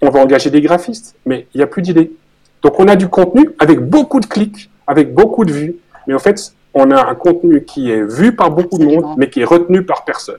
on 0.00 0.10
va 0.10 0.20
engager 0.20 0.50
des 0.50 0.60
graphistes, 0.60 1.16
mais 1.26 1.48
il 1.54 1.58
n'y 1.58 1.64
a 1.64 1.66
plus 1.66 1.82
d'idées. 1.82 2.12
Donc 2.62 2.78
on 2.78 2.86
a 2.86 2.94
du 2.94 3.08
contenu 3.08 3.50
avec 3.58 3.80
beaucoup 3.80 4.20
de 4.20 4.26
clics, 4.26 4.70
avec 4.86 5.12
beaucoup 5.12 5.44
de 5.44 5.52
vues, 5.52 5.76
mais 6.06 6.14
en 6.14 6.20
fait, 6.20 6.52
on 6.72 6.92
a 6.92 7.04
un 7.04 7.14
contenu 7.16 7.64
qui 7.64 7.90
est 7.90 8.02
vu 8.02 8.32
par 8.36 8.52
beaucoup 8.52 8.78
de 8.78 8.84
monde, 8.84 9.16
mais 9.16 9.28
qui 9.28 9.40
est 9.40 9.44
retenu 9.44 9.82
par 9.82 10.04
personne 10.04 10.38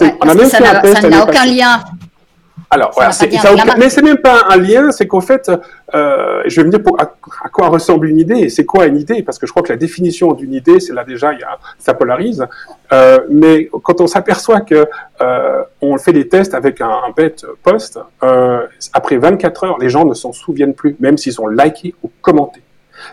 on 0.00 0.28
a 0.28 0.34
même. 0.34 0.48
Ça 0.48 0.60
n'a 1.08 1.22
aucun 1.22 1.46
lien. 1.46 1.80
Alors, 2.72 2.92
voilà, 2.94 3.10
c'est, 3.10 3.28
mais 3.78 3.90
c'est 3.90 4.02
même 4.02 4.18
pas 4.18 4.44
un 4.48 4.56
lien, 4.56 4.92
c'est 4.92 5.08
qu'en 5.08 5.20
fait, 5.20 5.50
euh, 5.92 6.42
je 6.46 6.54
vais 6.54 6.62
venir 6.62 6.80
pour, 6.80 7.00
à, 7.00 7.06
quoi 7.52 7.66
ressemble 7.66 8.06
une 8.06 8.20
idée, 8.20 8.36
et 8.36 8.48
c'est 8.48 8.64
quoi 8.64 8.86
une 8.86 8.96
idée, 8.96 9.24
parce 9.24 9.40
que 9.40 9.46
je 9.48 9.50
crois 9.50 9.64
que 9.64 9.72
la 9.72 9.76
définition 9.76 10.34
d'une 10.34 10.54
idée, 10.54 10.78
c'est 10.78 10.92
là 10.92 11.02
déjà, 11.02 11.32
il 11.32 11.40
y 11.40 11.42
a, 11.42 11.58
ça 11.78 11.94
polarise, 11.94 12.46
euh, 12.92 13.18
mais 13.28 13.68
quand 13.82 14.00
on 14.00 14.06
s'aperçoit 14.06 14.60
que 14.60 14.86
euh, 15.20 15.64
on 15.80 15.98
fait 15.98 16.12
des 16.12 16.28
tests 16.28 16.54
avec 16.54 16.80
un, 16.80 16.90
un 16.90 17.10
bête 17.10 17.44
post, 17.64 17.98
après 18.92 19.16
24 19.16 19.64
heures, 19.64 19.78
les 19.80 19.88
gens 19.88 20.04
ne 20.04 20.14
s'en 20.14 20.32
souviennent 20.32 20.74
plus, 20.74 20.94
même 21.00 21.18
s'ils 21.18 21.40
ont 21.40 21.48
liké 21.48 21.96
ou 22.04 22.10
commenté. 22.20 22.62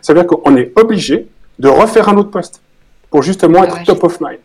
Ça 0.04 0.14
veut 0.14 0.20
dire 0.20 0.28
qu'on 0.28 0.56
est 0.56 0.72
obligé 0.78 1.30
de 1.58 1.68
refaire 1.68 2.10
un 2.10 2.18
autre 2.18 2.30
post 2.30 2.62
pour 3.10 3.24
justement 3.24 3.64
être 3.64 3.84
top 3.84 4.04
of 4.04 4.20
mind. 4.20 4.40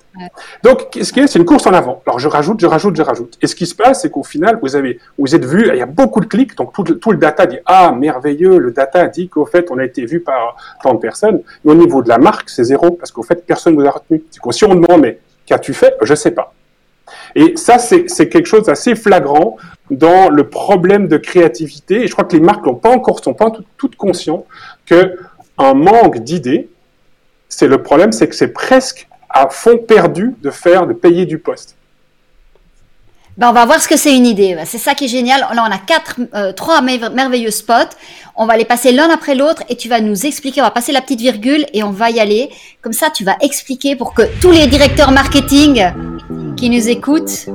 Donc, 0.62 0.87
ce 1.01 1.12
qui 1.12 1.20
est, 1.20 1.27
c'est 1.27 1.38
une 1.38 1.44
course 1.44 1.66
en 1.66 1.72
avant. 1.72 2.03
Alors, 2.07 2.18
je 2.18 2.29
rajoute, 2.29 2.61
je 2.61 2.66
rajoute, 2.66 2.94
je 2.96 3.03
rajoute. 3.03 3.38
Et 3.42 3.46
ce 3.46 3.57
qui 3.57 3.66
se 3.66 3.75
passe, 3.75 4.03
c'est 4.03 4.11
qu'au 4.11 4.22
final, 4.22 4.59
vous 4.62 4.77
avez, 4.77 5.01
vous 5.18 5.35
êtes 5.35 5.44
vu, 5.44 5.68
il 5.68 5.77
y 5.77 5.83
a 5.83 5.87
beaucoup 5.87 6.20
de 6.20 6.27
clics, 6.27 6.57
donc 6.57 6.72
tout, 6.72 6.85
tout 6.85 7.11
le 7.11 7.18
data 7.18 7.46
dit, 7.46 7.59
ah, 7.66 7.92
merveilleux, 7.92 8.59
le 8.59 8.70
data 8.70 9.09
dit 9.09 9.29
qu'au 9.29 9.46
fait, 9.46 9.70
on 9.70 9.79
a 9.79 9.85
été 9.85 10.05
vu 10.05 10.20
par 10.20 10.57
tant 10.83 10.94
de 10.94 10.98
personnes. 10.98 11.40
Mais 11.64 11.72
au 11.72 11.75
niveau 11.75 12.03
de 12.03 12.09
la 12.09 12.18
marque, 12.18 12.51
c'est 12.51 12.64
zéro, 12.64 12.92
parce 12.92 13.11
qu'au 13.11 13.22
fait, 13.22 13.44
personne 13.44 13.75
ne 13.75 13.81
vous 13.81 13.87
a 13.87 13.90
retenu. 13.90 14.22
si 14.51 14.64
on 14.64 14.75
demande, 14.75 15.01
mais 15.01 15.18
qu'as-tu 15.46 15.75
fait? 15.75 15.96
Je 16.03 16.14
sais 16.14 16.31
pas. 16.31 16.55
Et 17.35 17.57
ça, 17.57 17.79
c'est 17.79 18.29
quelque 18.29 18.46
chose 18.46 18.64
d'assez 18.64 18.94
flagrant 18.94 19.57
dans 19.90 20.31
le 20.31 20.48
problème 20.48 21.09
de 21.09 21.16
créativité. 21.16 22.05
Et 22.05 22.07
je 22.07 22.12
crois 22.12 22.25
que 22.25 22.37
les 22.37 22.42
marques 22.42 22.64
n'ont 22.64 22.75
pas 22.75 22.90
encore, 22.90 23.22
sont 23.22 23.35
pas 23.35 23.51
toutes 23.77 23.96
conscients 23.96 24.46
que 24.87 25.18
un 25.59 25.75
manque 25.75 26.18
d'idées, 26.18 26.68
c'est 27.53 27.69
le 27.69 27.83
problème, 27.83 28.12
c'est 28.12 28.29
que 28.29 28.35
c'est 28.35 28.49
presque 28.49 29.07
à 29.29 29.49
fond 29.51 29.77
perdu 29.77 30.35
de 30.43 30.51
faire, 30.51 30.87
de 30.87 30.95
payer 30.95 31.27
du 31.27 31.38
poste. 31.38 31.77
Ben, 33.37 33.51
on 33.51 33.53
va 33.53 33.67
voir 33.67 33.81
ce 33.81 33.88
que 33.88 33.97
c'est 33.97 34.15
une 34.17 34.27
idée. 34.27 34.57
C'est 34.65 34.79
ça 34.79 34.95
qui 34.95 35.05
est 35.05 35.09
génial. 35.09 35.41
Là, 35.41 35.65
on 35.67 35.71
a 35.71 35.79
quatre, 35.79 36.17
euh, 36.35 36.53
trois 36.53 36.81
merveilleux 36.83 37.51
spots. 37.51 37.95
On 38.37 38.47
va 38.47 38.57
les 38.57 38.65
passer 38.65 38.93
l'un 38.93 39.11
après 39.11 39.35
l'autre 39.35 39.62
et 39.69 39.77
tu 39.77 39.88
vas 39.88 40.01
nous 40.01 40.27
expliquer. 40.27 40.62
On 40.62 40.65
va 40.65 40.71
passer 40.71 40.93
la 40.93 41.03
petite 41.03 41.21
virgule 41.21 41.67
et 41.75 41.83
on 41.83 41.91
va 41.91 42.11
y 42.11 42.21
aller. 42.21 42.51
Comme 42.81 42.93
ça, 42.95 43.09
tu 43.15 43.25
vas 43.25 43.37
expliquer 43.43 43.97
pour 43.97 44.15
que 44.15 44.23
tous 44.41 44.51
les 44.51 44.67
directeurs 44.67 45.12
marketing 45.12 45.83
qui 46.57 46.71
nous 46.71 46.88
écoutent. 46.88 47.49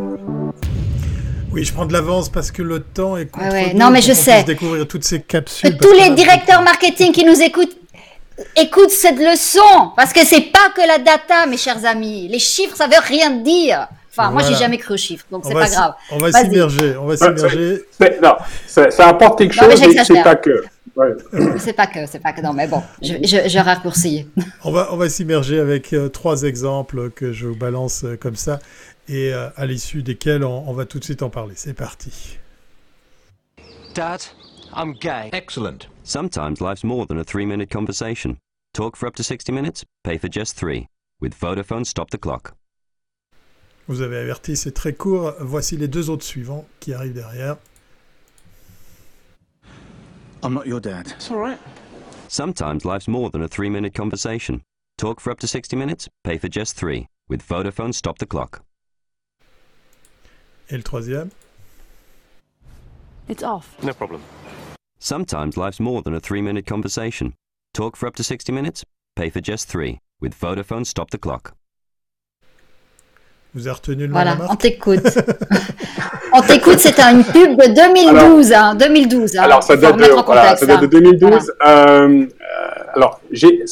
Oui, 1.52 1.64
je 1.64 1.74
prends 1.74 1.88
de 1.88 1.94
l'avance 1.94 2.30
parce 2.30 2.52
que 2.52 2.62
le 2.62 2.82
temps 2.82 3.18
est 3.18 3.26
contre 3.26 3.76
Non, 3.76 3.90
mais 3.90 4.02
je 4.02 4.14
sais. 4.14 4.44
Découvrir 4.44 4.88
toutes 4.88 5.04
ces 5.04 5.22
capsules. 5.22 5.76
Tous 5.80 5.94
les 5.94 6.12
directeurs 6.12 6.62
marketing 6.62 7.12
qui 7.12 7.26
nous 7.26 7.42
écoutent, 7.42 7.76
Écoute 8.56 8.90
cette 8.90 9.20
leçon, 9.20 9.92
parce 9.96 10.14
que 10.14 10.26
c'est 10.26 10.52
pas 10.52 10.70
que 10.76 10.86
la 10.88 10.98
data, 10.98 11.46
mes 11.48 11.58
chers 11.58 11.86
amis. 11.86 12.28
Les 12.28 12.40
chiffres, 12.40 12.76
ça 12.76 12.88
veut 12.88 13.02
rien 13.04 13.32
dire. 13.32 13.88
Enfin, 14.12 14.32
moi, 14.32 14.42
j'ai 14.42 14.56
jamais 14.56 14.78
cru 14.78 14.96
aux 14.96 14.98
chiffres, 14.98 15.26
donc 15.30 15.44
c'est 15.46 15.54
pas 15.54 15.70
grave. 15.70 15.94
On 16.12 16.18
va 16.18 16.32
s'immerger, 16.32 16.98
on 16.98 17.06
va 17.06 17.18
s'immerger. 17.18 17.84
Non, 18.22 18.36
ça, 18.68 19.08
apporte 19.08 19.38
quelque 19.38 19.54
chose, 19.54 19.80
mais, 19.80 20.04
c'est 20.04 20.24
pas 20.24 20.36
que. 20.36 20.64
C'est 21.60 21.74
pas 21.74 21.86
que, 21.86 22.08
c'est 22.08 22.18
pas 22.18 22.34
que 22.34 22.42
non, 22.42 22.54
mais 22.54 22.66
bon, 22.68 22.82
je, 23.04 23.14
je, 23.22 23.48
je 23.48 23.60
raccourcis. 23.60 24.28
On 24.64 24.72
va, 24.72 24.88
on 24.92 24.98
va 24.98 25.10
s'immerger 25.10 25.60
avec 25.60 25.94
euh, 25.94 26.10
trois 26.10 26.42
exemples 26.42 27.12
que 27.12 27.34
je 27.34 27.46
vous 27.46 27.56
balance 27.56 28.04
euh, 28.04 28.18
comme 28.18 28.36
ça 28.36 28.58
et 29.08 29.32
euh, 29.32 29.50
à 29.56 29.68
l'issue 29.68 30.02
desquels 30.02 30.44
on, 30.44 30.68
on 30.68 30.74
va 30.74 30.86
tout 30.86 30.98
de 30.98 31.04
suite 31.04 31.22
en 31.22 31.30
parler. 31.30 31.54
C'est 31.56 31.76
parti. 31.76 32.40
Dad, 33.94 34.22
I'm 34.78 34.94
gay. 34.94 35.32
Excellent. 35.34 35.88
Sometimes 36.04 36.62
life's 36.62 36.84
more 36.84 37.08
than 37.08 37.18
a 37.18 37.24
three 37.24 37.48
minute 37.48 37.72
conversation. 37.72 38.38
Talk 38.76 38.96
for 38.96 39.08
up 39.08 39.16
to 39.16 39.24
60 39.24 39.52
minutes, 39.52 39.84
pay 40.04 40.20
for 40.20 40.28
just 40.28 40.56
three. 40.56 40.88
With 41.20 41.34
Vodafone 41.34 41.84
Stop 41.84 42.12
the 42.12 42.20
Clock. 42.20 42.54
Vous 43.88 44.02
avez 44.02 44.20
averti, 44.20 44.56
c'est 44.56 44.74
très 44.74 44.96
court. 44.96 45.34
Voici 45.40 45.78
les 45.78 45.88
deux 45.88 46.12
autres 46.12 46.26
suivants 46.26 46.66
qui 46.80 46.94
arrivent 46.94 47.16
derrière. 47.16 47.58
I'm 50.44 50.54
not 50.54 50.68
your 50.68 50.80
dad. 50.80 51.08
It's 51.08 51.32
all 51.32 51.40
right. 51.40 51.60
Sometimes 52.28 52.86
life's 52.86 53.08
more 53.08 53.32
than 53.32 53.42
a 53.42 53.48
three 53.48 53.70
minute 53.70 53.96
conversation. 53.96 54.62
Talk 55.00 55.20
for 55.20 55.32
up 55.32 55.40
to 55.40 55.48
60 55.48 55.76
minutes, 55.76 56.08
pay 56.24 56.38
for 56.38 56.50
just 56.50 56.76
three. 56.76 57.08
With 57.28 57.42
Vodafone 57.42 57.96
Stop 57.96 58.20
the 58.20 58.28
Clock. 58.28 58.62
Et 60.70 60.78
le 60.78 60.84
troisième 60.84 61.32
It's 63.28 63.42
off. 63.42 63.76
No 63.82 63.94
problem. 63.94 64.22
Sometimes 65.00 65.58
life's 65.58 65.80
more 65.80 66.02
than 66.02 66.14
a 66.14 66.20
three 66.20 66.42
minute 66.42 66.66
conversation. 66.66 67.34
Talk 67.74 67.96
for 67.96 68.08
up 68.08 68.16
to 68.16 68.24
60 68.24 68.52
minutes, 68.52 68.84
pay 69.16 69.30
for 69.30 69.42
just 69.42 69.68
three. 69.68 70.00
With 70.20 70.34
Vodafone 70.40 70.86
Stop 70.86 71.12
the 71.12 71.20
Clock. 71.20 71.54
Vous 73.54 73.68
avez 73.68 73.76
retenu 73.76 74.08
le 74.08 74.12
Voilà, 74.12 74.38
on 74.50 74.56
t'écoute. 74.56 75.00
on 76.34 76.42
t'écoute, 76.42 76.80
c'est 76.80 77.00
une 77.00 77.24
pub 77.24 77.58
de 77.58 77.74
2012. 77.74 78.52
Alors, 78.52 78.66
hein, 78.66 78.76
2012 78.76 79.38
hein, 79.38 79.44
alors 79.44 79.64
ça, 79.64 79.78
date 79.78 79.98
de, 79.98 80.26
voilà, 80.26 80.56
ça 80.56 80.66
date 80.66 80.82
de 80.82 80.88
2012. 80.88 81.54
Hein. 81.62 81.68
Euh, 81.68 82.26
euh, 82.26 82.84
alors, 82.96 83.22
j'ai 83.32 83.64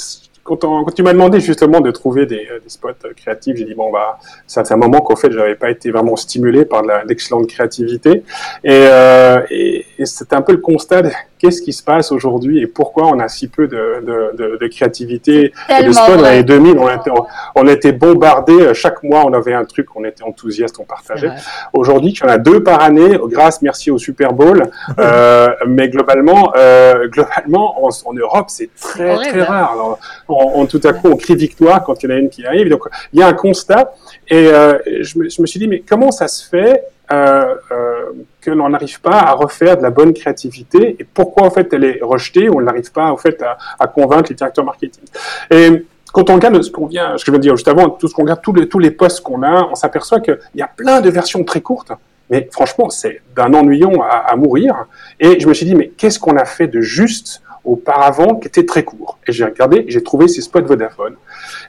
quand, 0.46 0.92
tu 0.96 1.02
m'as 1.02 1.14
demandé 1.14 1.40
justement 1.40 1.82
de 1.82 1.90
trouver 1.90 2.28
des, 2.28 2.48
des 2.64 2.70
spots 2.70 2.92
créatifs, 3.18 3.58
j'ai 3.58 3.66
dit 3.66 3.74
bon 3.74 3.92
bah 3.92 4.20
c'est 4.46 4.72
un 4.72 4.78
moment 4.78 5.02
qu'au 5.02 5.16
fait 5.16 5.32
j'avais 5.32 5.56
pas 5.56 5.72
été 5.72 5.90
vraiment 5.90 6.16
stimulé 6.16 6.66
par 6.66 6.84
l'excellente 7.06 7.48
créativité. 7.48 8.24
Et, 8.64 8.70
euh, 8.70 9.42
et, 9.50 9.86
c'était 10.06 10.36
un 10.36 10.44
peu 10.44 10.52
le 10.52 10.60
constat 10.60 11.02
qu'est-ce 11.38 11.62
qui 11.62 11.74
se 11.74 11.84
passe 11.84 12.12
aujourd'hui 12.12 12.60
et 12.62 12.68
pourquoi 12.68 13.08
on 13.08 13.20
a 13.20 13.28
si 13.28 13.48
peu 13.48 13.68
de, 13.68 14.04
de, 14.06 14.36
de, 14.38 14.58
de 14.58 14.68
créativité 14.68 15.54
de 15.70 15.92
spots 15.92 16.18
dans 16.18 16.30
les 16.30 16.44
2000 16.44 16.78
on 16.80 16.90
était, 16.90 17.12
on 17.56 17.68
était 17.68 17.92
bombardé 17.92 18.74
chaque 18.74 19.04
mois 19.04 19.24
on 19.26 19.34
avait 19.34 19.54
un 19.54 19.66
truc 19.66 19.88
on 19.96 20.04
était 20.06 20.24
enthousiaste 20.24 20.80
on 20.80 20.86
partageait. 20.86 21.32
aujourd'hui 21.74 22.12
il 22.12 22.20
y 22.20 22.24
en 22.24 22.32
a 22.32 22.38
deux 22.38 22.64
par 22.64 22.82
année. 22.82 23.18
Grâce 23.28 23.62
merci 23.62 23.92
au 23.92 23.98
Super 23.98 24.34
Bowl. 24.34 24.64
Euh, 24.98 25.50
mais 25.68 25.90
globalement 25.90 26.54
euh, 26.56 27.08
globalement 27.08 27.86
en, 27.86 27.90
en 28.06 28.14
Europe 28.14 28.46
c'est 28.48 28.70
très 28.74 29.16
très 29.16 29.44
rare. 29.44 29.72
Alors, 29.74 30.00
on, 30.28 30.66
tout 30.66 30.82
à 30.84 30.94
coup, 30.94 31.08
on 31.08 31.18
crie 31.18 31.36
victoire 31.36 31.84
quand 31.84 32.02
il 32.04 32.10
y 32.10 32.14
en 32.14 32.16
a 32.16 32.20
une 32.20 32.30
qui 32.30 32.46
arrive. 32.46 32.70
Donc, 32.70 32.84
il 33.14 33.20
y 33.20 33.24
a 33.24 33.28
un 33.28 33.34
constat. 33.34 33.94
Et 34.28 34.48
euh, 34.48 34.78
je, 35.02 35.20
me, 35.20 35.30
je, 35.30 35.42
me, 35.42 35.48
suis 35.48 35.60
dit, 35.60 35.68
mais 35.68 35.84
comment 35.88 36.12
ça 36.12 36.28
se 36.28 36.48
fait 36.48 36.84
euh, 37.12 37.56
euh, 37.72 38.12
que 38.42 38.52
l'on 38.52 38.70
n'arrive 38.70 39.00
pas 39.02 39.20
à 39.20 39.34
refaire 39.34 39.78
de 39.78 39.84
la 39.84 39.90
bonne 39.90 40.14
créativité 40.14 40.96
et 41.00 41.04
pourquoi 41.04 41.44
en 41.44 41.52
fait 41.52 41.72
elle 41.74 41.84
est 41.84 42.00
rejetée 42.02 42.50
ou 42.50 42.58
on 42.58 42.62
n'arrive 42.62 42.92
pas 42.92 43.12
en 43.12 43.18
fait 43.18 43.44
à, 43.80 43.88
convaincre 43.88 44.30
les 44.30 44.36
directeurs 44.36 44.66
marketing. 44.66 45.04
Et 45.52 45.86
quand 46.12 46.30
on 46.30 46.36
regarde 46.36 46.62
ce 46.62 46.72
qu'on 46.72 46.88
vient, 46.88 47.18
ce 47.18 47.26
que 47.26 47.32
je 47.32 47.36
veux 47.36 47.42
dire 47.42 47.56
juste 47.56 47.68
avant, 47.68 47.90
tout 47.90 48.08
ce 48.08 48.14
qu'on 48.14 48.24
regarde, 48.24 48.42
tous 48.42 48.54
les, 48.54 48.68
tous 48.68 48.80
les 48.80 48.92
postes 48.92 49.22
qu'on 49.22 49.44
a, 49.44 49.68
on 49.70 49.76
s'aperçoit 49.76 50.20
qu'il 50.20 50.38
y 50.56 50.62
a 50.62 50.68
plein 50.68 51.02
de 51.02 51.10
versions 51.10 51.44
très 51.44 51.62
courtes. 51.62 51.92
Mais 52.30 52.50
franchement, 52.52 52.90
c'est 52.90 53.22
d'un 53.36 53.54
ennuyant 53.54 54.02
à, 54.02 54.32
à, 54.32 54.36
mourir. 54.36 54.86
Et 55.20 55.40
je 55.40 55.48
me 55.48 55.54
suis 55.54 55.66
dit, 55.66 55.76
mais 55.76 55.90
qu'est-ce 55.90 56.20
qu'on 56.20 56.38
a 56.38 56.46
fait 56.46 56.68
de 56.68 56.82
juste 56.82 57.44
auparavant 57.64 58.36
qui 58.36 58.48
était 58.48 58.66
très 58.66 58.84
court? 58.84 59.20
Et 59.28 59.32
j'ai 59.32 59.46
regardé, 59.46 59.86
j'ai 59.90 60.02
trouvé 60.02 60.28
ces 60.28 60.42
spots 60.42 60.64
Vodafone. 60.64 61.16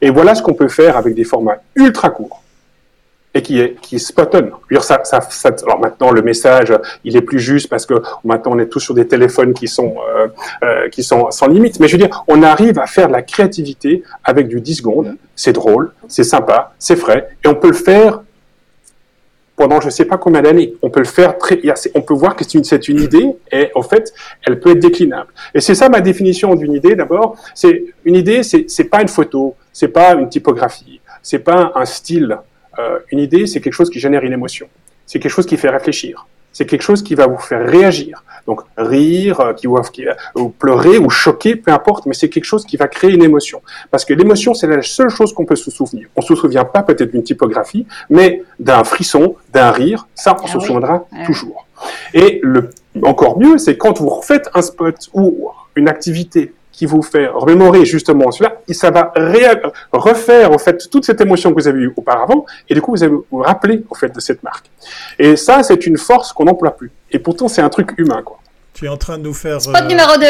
Et 0.01 0.09
voilà 0.09 0.35
ce 0.35 0.43
qu'on 0.43 0.55
peut 0.55 0.69
faire 0.69 0.97
avec 0.97 1.15
des 1.15 1.25
formats 1.25 1.59
ultra 1.75 2.09
courts 2.09 2.43
et 3.37 3.43
qui 3.43 3.61
est 3.61 3.79
qui 3.81 4.03
alors 5.67 5.81
maintenant 5.81 6.11
le 6.11 6.23
message 6.23 6.73
il 7.05 7.17
est 7.17 7.21
plus 7.21 7.39
juste 7.39 7.69
parce 7.69 7.85
que 7.85 7.95
maintenant 8.25 8.53
on 8.55 8.59
est 8.59 8.67
tous 8.67 8.81
sur 8.81 8.95
des 8.95 9.07
téléphones 9.07 9.53
qui 9.53 9.69
sont 9.69 9.97
euh, 10.17 10.29
euh, 10.65 11.31
sans 11.31 11.47
limite. 11.47 11.79
Mais 11.79 11.89
je 11.89 11.97
veux 11.97 12.03
dire, 12.03 12.25
on 12.29 12.43
arrive 12.43 12.79
à 12.79 12.87
faire 12.87 13.09
de 13.09 13.13
la 13.13 13.23
créativité 13.23 14.03
avec 14.25 14.49
du 14.49 14.61
10 14.61 14.77
secondes. 14.77 15.17
C'est 15.35 15.53
drôle, 15.53 15.93
c'est 16.09 16.25
sympa, 16.25 16.73
c'est 16.79 16.97
frais 16.97 17.29
et 17.45 17.49
on 17.49 17.55
peut 17.55 17.69
le 17.69 17.75
faire 17.75 18.23
pendant 19.55 19.81
je 19.81 19.87
ne 19.87 19.91
sais 19.91 20.05
pas 20.07 20.17
combien 20.17 20.43
d'années. 20.43 20.75
On 20.83 20.91
peut 20.91 21.01
le 21.01 21.07
faire 21.07 21.37
très, 21.37 21.61
on 21.95 22.03
peut 22.03 22.15
voir 22.15 22.37
que 22.37 22.45
c'est 22.45 22.55
une, 22.55 22.65
c'est 22.65 22.89
une 22.89 23.01
idée 23.01 23.37
et 23.53 23.71
en 23.75 23.83
fait, 23.83 24.13
elle 24.47 24.61
peut 24.61 24.71
être 24.71 24.79
déclinable. 24.79 25.29
Et 25.55 25.61
c'est 25.61 25.75
ça 25.75 25.89
ma 25.89 26.01
définition 26.01 26.55
d'une 26.55 26.73
idée 26.73 26.95
d'abord. 26.95 27.37
C'est 27.55 27.85
une 28.05 28.15
idée, 28.15 28.43
c'est, 28.43 28.65
c'est 28.69 28.85
pas 28.85 29.03
une 29.03 29.09
photo, 29.09 29.55
c'est 29.73 29.89
pas 29.89 30.15
une 30.15 30.29
typographie, 30.29 31.01
c'est 31.23 31.41
pas 31.41 31.73
un 31.75 31.85
style. 31.85 32.39
Euh, 32.79 32.99
une 33.11 33.19
idée, 33.19 33.47
c'est 33.47 33.61
quelque 33.61 33.73
chose 33.73 33.91
qui 33.91 34.01
génère 34.01 34.25
une 34.25 34.33
émotion. 34.33 34.69
C'est 35.07 35.19
quelque 35.19 35.33
chose 35.33 35.47
qui 35.47 35.57
fait 35.57 35.71
réfléchir. 35.71 36.27
C'est 36.53 36.65
quelque 36.65 36.83
chose 36.83 37.03
qui 37.03 37.15
va 37.15 37.27
vous 37.27 37.37
faire 37.37 37.69
réagir. 37.69 38.25
Donc 38.47 38.63
rire, 38.79 39.41
euh, 39.41 39.53
qui, 39.53 39.69
qui, 39.93 40.07
ou 40.35 40.49
pleurer, 40.49 40.97
ou 40.99 41.11
choquer, 41.11 41.57
peu 41.57 41.71
importe, 41.71 42.07
mais 42.07 42.15
c'est 42.15 42.31
quelque 42.31 42.45
chose 42.45 42.65
qui 42.65 42.77
va 42.77 42.89
créer 42.89 43.13
une 43.13 43.23
émotion. 43.23 43.61
Parce 43.91 44.05
que 44.05 44.15
l'émotion, 44.15 44.55
c'est 44.55 44.67
la 44.67 44.81
seule 44.83 45.11
chose 45.11 45.35
qu'on 45.35 45.45
peut 45.45 45.57
se 45.57 45.71
souvenir. 45.71 46.09
On 46.17 46.23
se 46.23 46.35
souvient 46.35 46.65
pas 46.65 46.83
peut-être 46.83 47.13
d'une 47.13 47.25
typographie, 47.25 47.87
mais 48.09 48.43
d'un 48.59 48.85
frisson, 48.85 49.37
d'un 49.53 49.71
rire, 49.71 50.09
ça, 50.15 50.35
on 50.41 50.45
ah 50.45 50.49
se 50.49 50.57
oui. 50.57 50.65
souviendra 50.65 51.07
ah 51.13 51.27
toujours. 51.27 51.67
Et 52.15 52.41
le 52.43 52.71
encore 53.03 53.39
mieux, 53.39 53.59
c'est 53.59 53.77
quand 53.77 54.01
vous 54.01 54.09
refaites 54.09 54.49
un 54.55 54.63
spot 54.63 54.97
ou 55.13 55.51
une 55.75 55.89
activité 55.89 56.55
qui 56.77 56.85
vous 56.85 57.03
fait 57.03 57.27
remémorer 57.27 57.87
justement 57.87 58.31
cela, 58.31 58.61
et 58.69 58.75
ça 58.75 58.91
va 58.91 59.13
refaire 59.93 60.53
en 60.53 60.59
fait 60.59 60.89
toute 60.91 61.07
cette 61.07 61.21
émotion 61.23 61.51
que 61.51 61.61
vous 61.61 61.69
avez 61.69 61.81
eue 61.81 61.93
auparavant, 61.97 62.45
et 62.69 62.75
du 62.75 62.83
coup 62.83 62.93
vous 62.93 63.03
allez 63.03 63.13
vous 63.13 63.39
rappeler 63.39 63.83
en 63.91 63.95
fait 63.95 64.15
de 64.15 64.21
cette 64.21 64.43
marque. 64.43 64.71
Et 65.19 65.37
ça, 65.37 65.63
c'est 65.63 65.87
une 65.87 65.97
force 65.97 66.33
qu'on 66.35 66.45
n'emploie 66.45 66.77
plus. 66.77 66.91
Et 67.11 67.19
pourtant, 67.19 67.49
c'est 67.49 67.63
un 67.63 67.71
truc 67.71 67.95
humain, 67.97 68.23
quoi. 68.23 68.39
Tu 68.75 68.85
es 68.85 68.89
en 68.89 68.99
train 68.99 69.17
de 69.17 69.23
nous 69.23 69.33
faire. 69.33 69.63
Spot 69.63 69.75
euh... 69.75 69.87
numéro 69.87 70.19
2. 70.19 70.27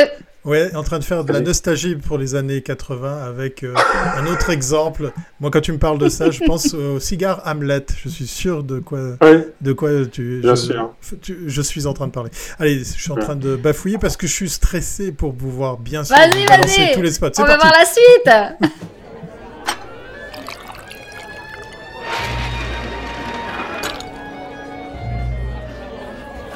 Ouais, 0.46 0.72
en 0.76 0.84
train 0.84 1.00
de 1.00 1.04
faire 1.04 1.24
de 1.24 1.32
la 1.32 1.40
nostalgie 1.40 1.96
pour 1.96 2.18
les 2.18 2.36
années 2.36 2.62
80 2.62 3.24
avec 3.24 3.64
euh, 3.64 3.74
un 4.16 4.26
autre 4.26 4.50
exemple. 4.50 5.12
Moi, 5.40 5.50
quand 5.50 5.60
tu 5.60 5.72
me 5.72 5.78
parles 5.78 5.98
de 5.98 6.08
ça, 6.08 6.30
je 6.30 6.44
pense 6.44 6.72
au 6.74 7.00
cigare 7.00 7.42
Hamlet. 7.44 7.84
Je 8.04 8.08
suis 8.08 8.28
sûr 8.28 8.62
de 8.62 8.78
quoi, 8.78 9.16
oui. 9.22 9.42
de 9.60 9.72
quoi 9.72 9.90
tu, 10.06 10.38
Bien 10.40 10.54
je, 10.54 10.60
sûr. 10.60 10.94
Tu, 11.20 11.36
je 11.48 11.62
suis 11.62 11.86
en 11.86 11.94
train 11.94 12.06
de 12.06 12.12
parler. 12.12 12.30
Allez, 12.60 12.78
je 12.78 12.84
suis 12.84 13.10
en 13.10 13.16
train 13.16 13.34
de 13.34 13.56
bafouiller 13.56 13.98
parce 13.98 14.16
que 14.16 14.28
je 14.28 14.32
suis 14.32 14.48
stressé 14.48 15.10
pour 15.10 15.34
pouvoir 15.34 15.78
bien 15.78 16.04
sûr 16.04 16.14
vas-y, 16.16 16.46
balancer 16.46 16.80
vas-y. 16.80 16.94
tous 16.94 17.02
les 17.02 17.10
spots. 17.10 17.30
On 17.38 17.44
va 17.44 17.56
voir 17.56 17.72
la 17.76 17.84
suite. 17.84 18.72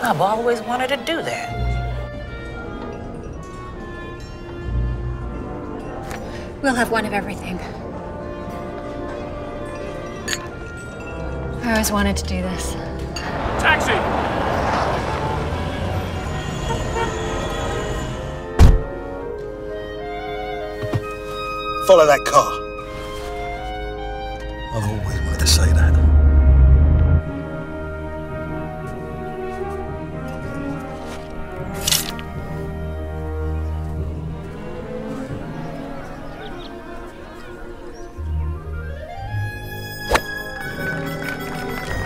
I've 0.03 0.21
always 0.21 0.63
wanted 0.63 0.89
to 0.91 0.97
do 1.05 1.21
that. 1.23 1.70
We'll 6.63 6.75
have 6.75 6.91
one 6.91 7.07
of 7.07 7.15
everything. 7.15 7.59
I 11.63 11.73
always 11.73 11.91
wanted 11.91 12.19
to 12.19 12.27
do 12.27 12.43
this. 12.43 12.73
Taxi! 13.61 13.93
Follow 21.87 22.07
that 22.07 22.25
car. 22.27 22.53
I've 24.75 24.85
always 24.85 25.21
wanted 25.23 25.41
to 25.41 25.47
say 25.47 25.73
that. 25.73 26.20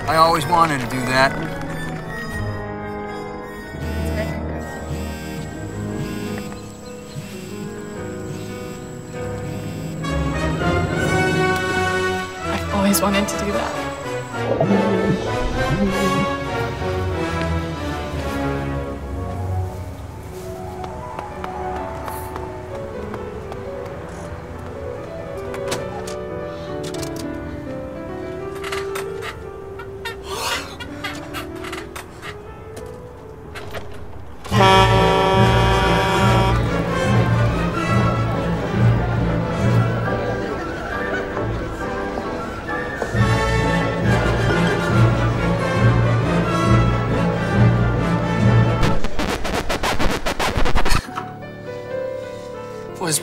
I 0.06 0.16
always 0.16 0.44
wanted 0.46 0.80
to 0.80 0.86
do 0.88 1.00
that. 1.06 1.32
I've 12.52 12.74
always 12.74 13.00
wanted 13.00 13.26
to 13.28 13.38
do 13.38 13.52
that. 13.52 13.74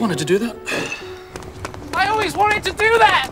Wanted 0.02 0.18
to 0.18 0.24
do 0.24 0.36
that. 0.36 0.56
I 1.94 2.08
always 2.08 2.36
wanted 2.36 2.64
to 2.64 2.72
do 2.72 2.98
that! 2.98 3.30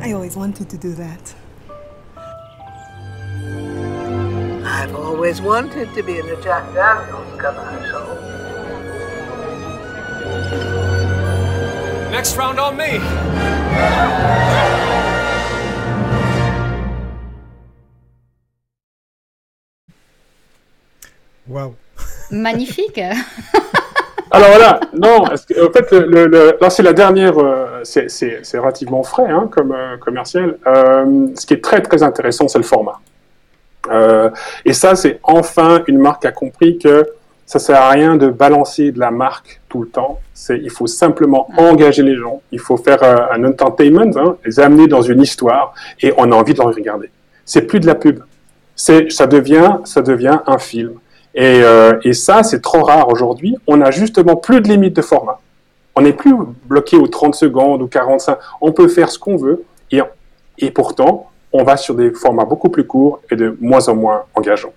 I 0.00 0.12
always 0.12 0.36
wanted 0.36 0.70
to 0.70 0.78
do 0.78 0.92
that. 0.92 1.34
I've 4.64 4.94
always 4.94 5.42
wanted 5.42 5.92
to 5.94 6.02
be 6.04 6.18
in 6.20 6.28
a 6.28 6.40
Jack 6.40 6.72
Daniels 6.72 7.40
commercial. 7.40 8.06
Next 12.12 12.36
round 12.36 12.60
on 12.60 12.76
me! 12.76 13.00
Magnifique. 22.32 23.00
Alors 24.34 24.48
voilà, 24.48 24.80
non, 24.94 25.24
parce 25.26 25.44
que, 25.44 25.68
en 25.68 25.70
fait, 25.70 25.90
le, 25.92 26.06
le, 26.06 26.26
le- 26.26 26.56
là 26.58 26.70
c'est 26.70 26.82
la 26.82 26.94
dernière, 26.94 27.38
euh, 27.38 27.80
c'est- 27.84 28.08
c'est 28.08 28.38
c'est 28.42 28.58
relativement 28.58 29.02
frais 29.02 29.28
hein, 29.28 29.46
comme 29.52 29.72
euh, 29.72 29.98
commercial. 29.98 30.56
Euh, 30.66 31.26
ce 31.34 31.44
qui 31.44 31.52
est 31.52 31.62
très 31.62 31.82
très 31.82 32.02
intéressant, 32.02 32.48
c'est 32.48 32.58
le 32.58 32.64
format. 32.64 32.98
Et 34.64 34.72
ça, 34.72 34.94
c'est 34.94 35.18
enfin 35.24 35.82
une 35.88 35.98
marque 35.98 36.22
qui 36.22 36.28
a 36.28 36.32
compris 36.32 36.78
que 36.78 37.06
ça 37.46 37.58
sert 37.58 37.80
à 37.80 37.90
rien 37.90 38.16
de 38.16 38.28
balancer 38.28 38.92
de 38.92 39.00
la 39.00 39.10
marque 39.10 39.60
tout 39.68 39.82
le 39.82 39.88
temps. 39.88 40.20
C'est, 40.32 40.56
il 40.58 40.70
faut 40.70 40.86
simplement 40.86 41.48
engager 41.58 42.02
les 42.04 42.16
gens. 42.16 42.40
Il 42.52 42.60
faut 42.60 42.76
faire 42.76 43.02
un 43.02 43.44
entertainment, 43.44 44.16
hein, 44.16 44.36
les 44.46 44.60
amener 44.60 44.86
dans 44.86 45.02
une 45.02 45.20
histoire 45.20 45.74
et 46.00 46.14
on 46.16 46.30
a 46.30 46.34
envie 46.36 46.54
de 46.54 46.60
les 46.60 46.64
regarder. 46.66 47.10
C'est 47.44 47.62
plus 47.62 47.80
de 47.80 47.86
la 47.88 47.96
pub. 47.96 48.20
C'est, 48.76 49.10
ça 49.10 49.26
devient, 49.26 49.78
ça 49.84 50.00
devient 50.00 50.38
un 50.46 50.58
film. 50.58 50.92
Et, 51.34 51.62
euh, 51.62 51.98
et 52.04 52.12
ça, 52.12 52.42
c'est 52.42 52.60
trop 52.60 52.82
rare 52.82 53.08
aujourd'hui. 53.08 53.56
On 53.66 53.80
a 53.80 53.90
justement 53.90 54.36
plus 54.36 54.60
de 54.60 54.68
limite 54.68 54.94
de 54.94 55.02
format. 55.02 55.40
On 55.94 56.02
n'est 56.02 56.12
plus 56.12 56.34
bloqué 56.64 56.96
aux 56.96 57.06
30 57.06 57.34
secondes 57.34 57.82
ou 57.82 57.86
45. 57.86 58.38
On 58.60 58.72
peut 58.72 58.88
faire 58.88 59.10
ce 59.10 59.18
qu'on 59.18 59.36
veut. 59.36 59.64
Et, 59.90 60.00
et 60.58 60.70
pourtant, 60.70 61.30
on 61.52 61.64
va 61.64 61.76
sur 61.76 61.94
des 61.94 62.10
formats 62.12 62.44
beaucoup 62.44 62.70
plus 62.70 62.86
courts 62.86 63.20
et 63.30 63.36
de 63.36 63.56
moins 63.60 63.88
en 63.88 63.94
moins 63.94 64.24
engageants. 64.34 64.72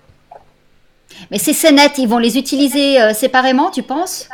Mais 1.32 1.38
ces 1.38 1.54
scénettes, 1.54 1.98
ils 1.98 2.08
vont 2.08 2.18
les 2.18 2.38
utiliser 2.38 3.02
euh, 3.02 3.14
séparément, 3.14 3.72
tu 3.72 3.84
penses? 3.84 4.28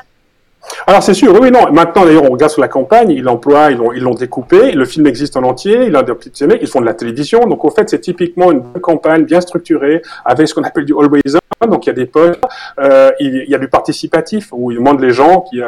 Alors 0.88 1.04
c'est 1.04 1.14
sûr, 1.14 1.38
oui, 1.40 1.52
non. 1.52 1.72
Maintenant 1.72 2.06
d'ailleurs, 2.06 2.24
on 2.24 2.32
regarde 2.32 2.52
sur 2.52 2.62
la 2.62 2.68
campagne, 2.68 3.10
ils 3.12 3.24
l'emploient, 3.24 3.72
ils 3.72 3.78
l'ont, 3.78 4.14
découpé, 4.14 4.72
le 4.72 4.86
film 4.86 5.08
existe 5.08 5.38
en 5.38 5.44
entier, 5.44 5.86
il 5.88 5.96
a 5.96 6.04
des 6.04 6.14
petites 6.14 6.40
ils 6.40 6.68
font 6.68 6.82
de 6.82 6.86
la 6.86 6.94
télévision, 6.94 7.48
donc 7.48 7.64
au 7.66 7.72
fait 7.72 7.90
c'est 7.90 8.00
typiquement 8.00 8.52
une 8.52 8.64
campagne 8.82 9.24
bien 9.24 9.42
structurée 9.42 10.02
avec 10.26 10.48
ce 10.48 10.54
qu'on 10.54 10.64
appelle 10.64 10.86
du 10.86 10.94
always 10.94 11.22
on, 11.62 11.68
donc 11.68 11.86
il 11.86 11.90
y 11.90 11.92
a 11.92 11.96
des 11.96 12.06
postes, 12.06 12.40
euh, 12.80 13.12
il, 13.20 13.46
y 13.48 13.56
a 13.56 13.58
du 13.58 13.68
participatif 13.68 14.50
où 14.52 14.72
ils 14.72 14.78
demandent 14.78 15.02
les 15.02 15.12
gens 15.12 15.42
qui, 15.42 15.62
euh, 15.62 15.68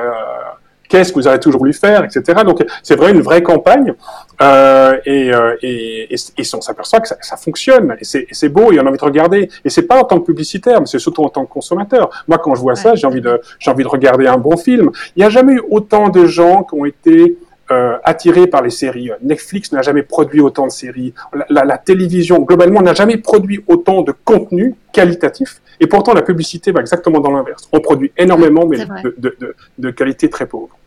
qu'est-ce 0.93 1.11
que 1.11 1.17
vous 1.17 1.27
avez 1.27 1.39
toujours 1.39 1.59
voulu 1.59 1.73
faire, 1.73 2.03
etc. 2.03 2.41
Donc 2.45 2.63
c'est 2.83 2.95
vrai 2.95 3.11
une 3.11 3.21
vraie 3.21 3.41
campagne 3.41 3.95
euh, 4.41 4.95
et, 5.05 5.33
euh, 5.33 5.55
et, 5.63 6.13
et, 6.13 6.17
et, 6.37 6.43
on 6.53 6.61
s'aperçoit 6.61 6.99
que 6.99 7.07
ça, 7.07 7.17
ça 7.19 7.35
fonctionne 7.35 7.95
et 7.99 8.05
c'est 8.31 8.49
beau 8.49 8.71
et 8.71 8.79
on 8.79 8.85
a 8.85 8.89
envie 8.89 8.99
de 8.99 9.03
regarder. 9.03 9.49
Et 9.65 9.71
c'est 9.71 9.87
pas 9.87 9.99
en 9.99 10.03
tant 10.03 10.19
que 10.19 10.25
publicitaire, 10.25 10.79
mais 10.79 10.85
c'est 10.85 10.99
surtout 10.99 11.23
en 11.23 11.29
tant 11.29 11.45
que 11.45 11.51
consommateur. 11.51 12.11
Moi, 12.27 12.37
quand 12.37 12.53
je 12.53 12.61
vois 12.61 12.75
ça, 12.75 12.93
j'ai 12.93 13.07
envie 13.07 13.21
de 13.21 13.41
j'ai 13.57 13.71
envie 13.71 13.83
de 13.83 13.87
regarder 13.87 14.27
un 14.27 14.37
bon 14.37 14.55
film. 14.55 14.91
Il 15.15 15.19
n'y 15.21 15.25
a 15.25 15.29
jamais 15.29 15.53
eu 15.53 15.63
autant 15.71 16.09
de 16.09 16.27
gens 16.27 16.61
qui 16.63 16.75
ont 16.75 16.85
été 16.85 17.39
euh, 17.71 17.97
attirés 18.03 18.45
par 18.45 18.61
les 18.61 18.69
séries. 18.69 19.09
Netflix 19.21 19.71
n'a 19.71 19.81
jamais 19.81 20.03
produit 20.03 20.41
autant 20.41 20.67
de 20.67 20.71
séries. 20.71 21.13
La, 21.33 21.45
la, 21.49 21.65
la 21.65 21.77
télévision, 21.77 22.39
globalement, 22.39 22.81
n'a 22.81 22.93
jamais 22.93 23.17
produit 23.17 23.63
autant 23.67 24.01
de 24.03 24.13
contenu 24.25 24.75
qualitatif. 24.91 25.61
Et 25.79 25.87
pourtant, 25.87 26.13
la 26.13 26.21
publicité 26.21 26.71
va 26.71 26.81
exactement 26.81 27.19
dans 27.19 27.31
l'inverse. 27.31 27.67
On 27.71 27.79
produit 27.79 28.11
énormément, 28.17 28.65
mais 28.67 28.85
de, 28.85 29.15
de, 29.17 29.35
de, 29.39 29.55
de, 29.79 29.89
qualité 29.91 30.29
très 30.29 30.45
pauvre. 30.45 30.77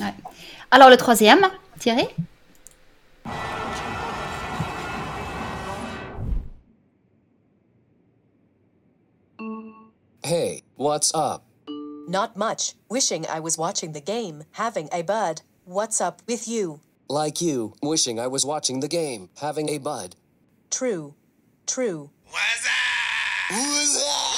Ouais. 0.00 0.14
Alors, 0.70 0.88
le 0.88 0.96
troisième, 0.96 1.46
Thierry 1.78 2.08
Hey, 10.22 10.62
what's 10.76 11.12
up? 11.14 11.42
Not 12.08 12.36
much. 12.36 12.74
Wishing 12.88 13.26
I 13.26 13.40
was 13.40 13.58
watching 13.58 13.92
the 13.92 14.00
game, 14.00 14.44
having 14.52 14.88
a 14.92 15.02
bud. 15.02 15.42
What's 15.64 16.00
up 16.00 16.22
with 16.26 16.46
you? 16.48 16.80
Like 17.08 17.40
you, 17.40 17.74
wishing 17.82 18.20
I 18.20 18.26
was 18.26 18.46
watching 18.46 18.80
the 18.80 18.88
game, 18.88 19.28
having 19.40 19.68
a 19.68 19.78
bud. 19.78 20.14
True. 20.70 21.14
True. 21.66 22.10
What's 22.30 22.66
up? 22.66 23.58
What's 23.58 23.96
up? 23.96 24.06
Up? 24.06 24.29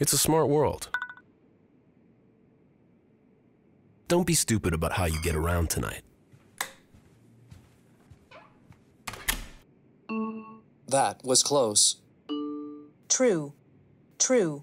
It's 0.00 0.12
a 0.12 0.18
smart 0.18 0.48
world. 0.48 0.90
Don't 4.06 4.26
be 4.26 4.34
stupid 4.34 4.72
about 4.72 4.92
how 4.92 5.06
you 5.06 5.20
get 5.22 5.34
around 5.34 5.70
tonight. 5.70 6.02
That 10.88 11.20
was 11.24 11.42
close. 11.42 11.96
True. 13.08 13.52
True. 14.18 14.62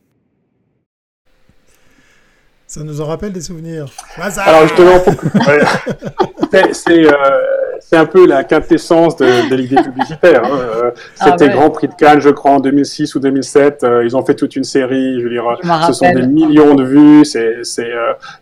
Ça 2.68 2.84
nous 2.84 3.00
en 3.00 3.06
rappelle 3.06 3.32
des 3.32 3.42
souvenirs. 3.42 3.92
Alors 4.18 4.68
justement, 4.68 5.00
c'est 6.74 7.06
euh, 7.06 7.55
c'est 7.88 7.98
un 7.98 8.06
peu 8.06 8.26
la 8.26 8.44
quintessence 8.44 9.16
de, 9.16 9.50
de 9.50 9.56
l'idée 9.56 9.76
publicitaire. 9.76 10.44
Hein. 10.44 10.58
Euh, 10.60 10.92
C'était 11.14 11.30
ah 11.30 11.44
ouais. 11.44 11.50
Grand 11.50 11.70
Prix 11.70 11.88
de 11.88 11.94
Cannes, 11.94 12.20
je 12.20 12.30
crois, 12.30 12.52
en 12.52 12.60
2006 12.60 13.14
ou 13.14 13.20
2007. 13.20 13.84
Euh, 13.84 14.04
ils 14.04 14.18
ont 14.18 14.26
fait 14.26 14.34
toute 14.34 14.56
une 14.56 14.64
série. 14.64 15.20
Je 15.20 15.26
veux 15.26 15.30
dire, 15.30 15.46
ce 15.86 15.94
sont 15.94 16.12
des 16.12 16.26
millions 16.26 16.74
de 16.74 16.84
vues. 16.84 17.26
C'est, 17.26 17.64
c'est, 17.64 17.92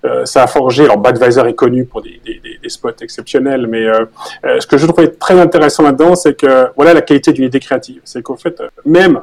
euh, 0.05 0.25
ça 0.25 0.43
a 0.43 0.47
forgé. 0.47 0.85
Alors, 0.85 0.97
Budweiser 0.97 1.41
est 1.45 1.55
connu 1.55 1.83
pour 1.83 2.01
des, 2.01 2.21
des, 2.25 2.39
des 2.61 2.69
spots 2.69 2.89
exceptionnels, 3.01 3.67
mais 3.67 3.85
euh, 3.85 4.05
ce 4.59 4.65
que 4.65 4.77
je 4.77 4.85
trouvais 4.85 5.09
très 5.09 5.37
intéressant 5.39 5.83
là-dedans, 5.83 6.15
c'est 6.15 6.35
que 6.35 6.67
voilà 6.77 6.93
la 6.93 7.01
qualité 7.01 7.33
d'une 7.33 7.45
idée 7.45 7.59
créative. 7.59 7.99
C'est 8.05 8.21
qu'au 8.21 8.37
fait, 8.37 8.61
même 8.85 9.19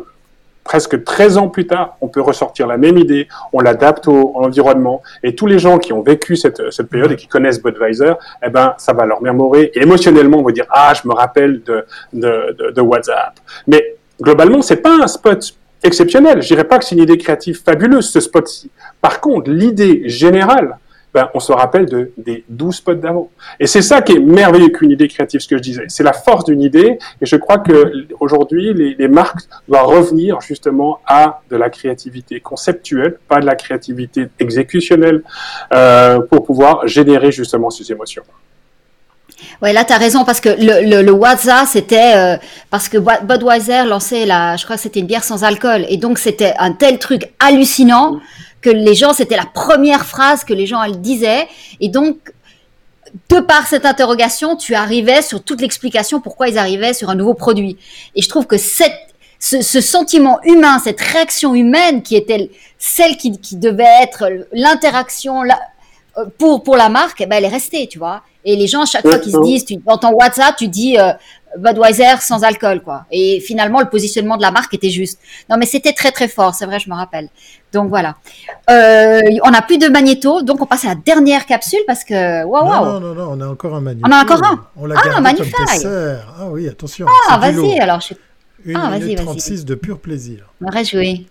presque 0.70 1.02
13 1.02 1.36
ans 1.36 1.48
plus 1.48 1.66
tard, 1.66 1.96
on 2.00 2.06
peut 2.06 2.20
ressortir 2.20 2.68
la 2.68 2.76
même 2.76 2.96
idée, 2.96 3.26
on 3.52 3.58
l'adapte 3.58 4.06
au, 4.06 4.38
à 4.38 4.42
l'environnement, 4.42 5.02
et 5.24 5.34
tous 5.34 5.48
les 5.48 5.58
gens 5.58 5.78
qui 5.78 5.92
ont 5.92 6.00
vécu 6.00 6.36
cette, 6.36 6.62
période 6.88 7.10
et 7.10 7.16
qui 7.16 7.26
connaissent 7.26 7.60
Budweiser, 7.60 8.12
eh 8.46 8.50
ben, 8.50 8.74
ça 8.78 8.92
va 8.92 9.04
leur 9.04 9.20
mémorer, 9.20 9.72
et 9.74 9.82
émotionnellement, 9.82 10.38
on 10.38 10.44
va 10.44 10.52
dire, 10.52 10.66
ah, 10.70 10.92
je 10.94 11.08
me 11.08 11.12
rappelle 11.12 11.60
de, 11.64 11.84
de 12.12 12.80
WhatsApp. 12.80 13.40
Mais 13.66 13.96
globalement, 14.22 14.62
c'est 14.62 14.76
pas 14.76 14.94
un 14.94 15.08
spot 15.08 15.56
exceptionnel. 15.82 16.40
Je 16.40 16.46
dirais 16.46 16.62
pas 16.62 16.78
que 16.78 16.84
c'est 16.84 16.94
une 16.94 17.02
idée 17.02 17.18
créative 17.18 17.60
fabuleuse, 17.60 18.08
ce 18.08 18.20
spot-ci. 18.20 18.70
Par 19.00 19.20
contre, 19.20 19.50
l'idée 19.50 20.08
générale, 20.08 20.78
ben, 21.12 21.28
on 21.34 21.40
se 21.40 21.52
rappelle 21.52 21.86
de, 21.86 22.12
des 22.16 22.44
12 22.48 22.76
spots 22.76 22.94
d'avant. 22.94 23.30
Et 23.58 23.66
c'est 23.66 23.82
ça 23.82 24.00
qui 24.00 24.12
est 24.12 24.20
merveilleux 24.20 24.68
qu'une 24.68 24.90
idée 24.92 25.08
créative, 25.08 25.40
ce 25.40 25.48
que 25.48 25.56
je 25.56 25.62
disais. 25.62 25.84
C'est 25.88 26.04
la 26.04 26.12
force 26.12 26.44
d'une 26.44 26.62
idée, 26.62 26.98
et 27.20 27.26
je 27.26 27.36
crois 27.36 27.58
que 27.58 27.92
aujourd'hui, 28.20 28.72
les, 28.74 28.94
les, 28.94 29.08
marques 29.08 29.40
doivent 29.68 29.86
revenir 29.86 30.40
justement 30.40 31.00
à 31.06 31.40
de 31.50 31.56
la 31.56 31.68
créativité 31.68 32.40
conceptuelle, 32.40 33.18
pas 33.28 33.40
de 33.40 33.46
la 33.46 33.56
créativité 33.56 34.28
exécutionnelle, 34.38 35.22
euh, 35.72 36.20
pour 36.20 36.44
pouvoir 36.44 36.86
générer 36.86 37.32
justement 37.32 37.70
ces 37.70 37.90
émotions. 37.90 38.22
Ouais, 39.62 39.72
là, 39.72 39.84
tu 39.84 39.92
as 39.92 39.98
raison, 39.98 40.24
parce 40.24 40.40
que 40.40 40.48
le, 40.48 41.02
le, 41.02 41.66
c'était 41.66 42.16
euh, 42.16 42.36
parce 42.70 42.88
que 42.88 42.98
Budweiser 42.98 43.84
lançait 43.84 44.26
la, 44.26 44.56
je 44.56 44.64
crois 44.64 44.76
que 44.76 44.82
c'était 44.82 45.00
une 45.00 45.06
bière 45.06 45.24
sans 45.24 45.44
alcool, 45.44 45.84
et 45.88 45.96
donc 45.96 46.18
c'était 46.18 46.54
un 46.58 46.72
tel 46.72 46.98
truc 46.98 47.32
hallucinant 47.38 48.20
que 48.60 48.70
les 48.70 48.94
gens, 48.94 49.12
c'était 49.12 49.36
la 49.36 49.46
première 49.46 50.04
phrase 50.04 50.44
que 50.44 50.52
les 50.52 50.66
gens 50.66 50.82
elles 50.82 51.00
disaient, 51.00 51.48
et 51.80 51.88
donc 51.88 52.32
de 53.28 53.40
par 53.40 53.66
cette 53.66 53.86
interrogation, 53.86 54.56
tu 54.56 54.74
arrivais 54.74 55.22
sur 55.22 55.42
toute 55.42 55.60
l'explication 55.60 56.20
pourquoi 56.20 56.48
ils 56.48 56.58
arrivaient 56.58 56.92
sur 56.92 57.10
un 57.10 57.14
nouveau 57.14 57.34
produit. 57.34 57.76
Et 58.14 58.22
je 58.22 58.28
trouve 58.28 58.46
que 58.46 58.56
cette, 58.56 58.94
ce, 59.38 59.62
ce 59.62 59.80
sentiment 59.80 60.38
humain, 60.44 60.78
cette 60.78 61.00
réaction 61.00 61.54
humaine 61.54 62.02
qui 62.02 62.14
était 62.14 62.50
celle 62.78 63.16
qui, 63.16 63.38
qui 63.38 63.56
devait 63.56 64.02
être 64.02 64.28
l'interaction 64.52 65.42
pour, 66.38 66.62
pour 66.62 66.76
la 66.76 66.88
marque, 66.88 67.20
eh 67.20 67.26
ben, 67.26 67.36
elle 67.36 67.44
est 67.44 67.48
restée, 67.48 67.88
tu 67.88 67.98
vois. 67.98 68.22
Et 68.44 68.56
les 68.56 68.66
gens, 68.66 68.86
chaque 68.86 69.02
fois 69.02 69.18
qu'ils 69.18 69.32
se 69.32 69.42
disent, 69.42 69.64
tu, 69.64 69.76
dans 69.76 69.98
ton 69.98 70.10
WhatsApp, 70.10 70.56
tu 70.56 70.68
dis 70.68 70.98
euh, 70.98 71.12
Budweiser 71.58 72.16
sans 72.20 72.44
alcool, 72.44 72.80
quoi. 72.80 73.06
Et 73.10 73.40
finalement, 73.40 73.80
le 73.80 73.88
positionnement 73.88 74.36
de 74.36 74.42
la 74.42 74.50
marque 74.50 74.72
était 74.74 74.90
juste. 74.90 75.18
Non, 75.48 75.56
mais 75.58 75.66
c'était 75.66 75.92
très 75.92 76.12
très 76.12 76.28
fort, 76.28 76.54
c'est 76.54 76.66
vrai, 76.66 76.78
je 76.78 76.88
me 76.88 76.94
rappelle. 76.94 77.28
Donc 77.72 77.88
voilà. 77.88 78.16
Euh, 78.68 79.20
on 79.44 79.50
n'a 79.50 79.62
plus 79.62 79.78
de 79.78 79.88
magnéto, 79.88 80.42
donc 80.42 80.60
on 80.60 80.66
passe 80.66 80.84
à 80.84 80.88
la 80.88 80.94
dernière 80.94 81.46
capsule 81.46 81.80
parce 81.86 82.04
que 82.04 82.44
waouh 82.44 82.68
waouh. 82.68 82.84
Non, 82.84 83.00
non, 83.00 83.14
non, 83.14 83.28
on 83.32 83.40
a 83.40 83.46
encore 83.48 83.74
un 83.74 83.80
magnéto. 83.80 84.08
On 84.08 84.12
a 84.12 84.22
encore 84.22 84.44
un. 84.44 84.66
On 84.76 84.86
l'a 84.86 84.96
ah, 84.96 85.20
magnifique. 85.20 85.54
Ah 85.84 86.48
oui, 86.50 86.68
attention. 86.68 87.06
Ah, 87.28 87.38
vas-y 87.38 87.78
alors. 87.78 88.00
Je... 88.00 88.14
Une 88.64 88.76
ah, 88.76 88.98
minute 88.98 89.18
36 89.18 89.64
de 89.64 89.74
pur 89.74 89.98
plaisir. 89.98 90.52
Me 90.60 90.70
réjouis. 90.70 91.26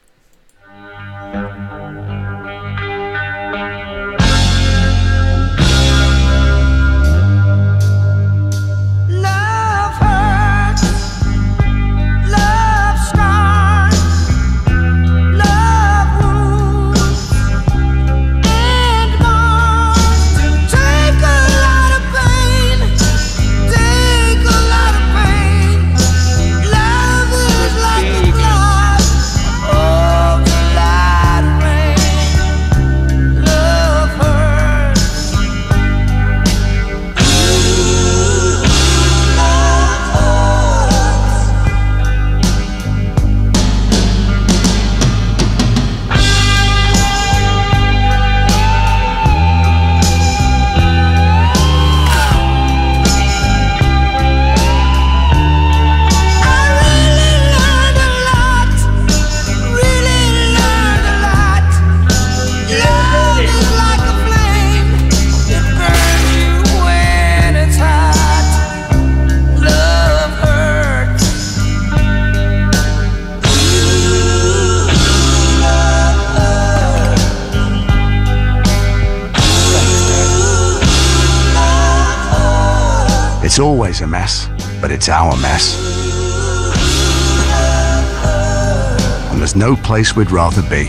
There's 89.50 89.56
no 89.56 89.76
place 89.76 90.16
we'd 90.16 90.30
rather 90.32 90.62
be. 90.70 90.88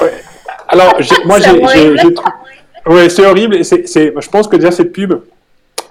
Ouais. 0.00 0.12
Alors, 0.68 0.94
j'ai- 1.00 1.24
moi, 1.24 1.38
j'ai, 1.40 1.50
ouais, 2.86 3.08
c'est 3.08 3.24
horrible. 3.26 3.56
et 3.56 3.64
C'est, 3.64 3.86
c'est, 3.88 4.12
je 4.18 4.28
pense 4.28 4.48
que 4.48 4.56
déjà 4.56 4.70
cette 4.70 4.92
pub, 4.92 5.14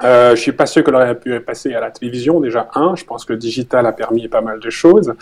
euh, 0.03 0.35
je 0.35 0.41
suis 0.41 0.51
pas 0.51 0.65
sûr 0.65 0.83
qu'elle 0.83 0.95
aurait 0.95 1.15
pu 1.15 1.39
passer 1.39 1.73
à 1.73 1.79
la 1.79 1.91
télévision. 1.91 2.39
Déjà 2.39 2.69
un, 2.75 2.95
je 2.95 3.05
pense 3.05 3.25
que 3.25 3.33
le 3.33 3.39
digital 3.39 3.85
a 3.85 3.91
permis 3.91 4.27
pas 4.27 4.41
mal 4.41 4.59
de 4.59 4.69
choses. 4.69 5.13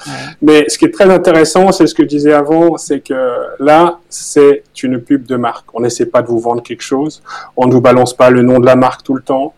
Mais 0.42 0.68
ce 0.70 0.78
qui 0.78 0.86
est 0.86 0.94
très 0.94 1.10
intéressant, 1.10 1.72
c'est 1.72 1.88
ce 1.88 1.94
que 1.94 2.04
je 2.04 2.08
disais 2.08 2.34
avant, 2.34 2.78
c'est 2.78 3.00
que 3.00 3.34
là, 3.60 4.00
c'est 4.10 4.64
une 4.82 5.00
pub 5.00 5.26
de 5.26 5.36
marque. 5.36 5.66
On 5.74 5.82
n'essaie 5.82 6.06
pas 6.06 6.22
de 6.22 6.28
vous 6.28 6.40
vendre 6.40 6.64
quelque 6.64 6.82
chose. 6.82 7.22
On 7.56 7.68
ne 7.68 7.72
vous 7.72 7.82
balance 7.82 8.14
pas 8.16 8.30
le 8.30 8.42
nom 8.42 8.60
de 8.60 8.66
la 8.66 8.76
marque 8.76 9.04
tout 9.04 9.16
le 9.16 9.22
temps. 9.22 9.54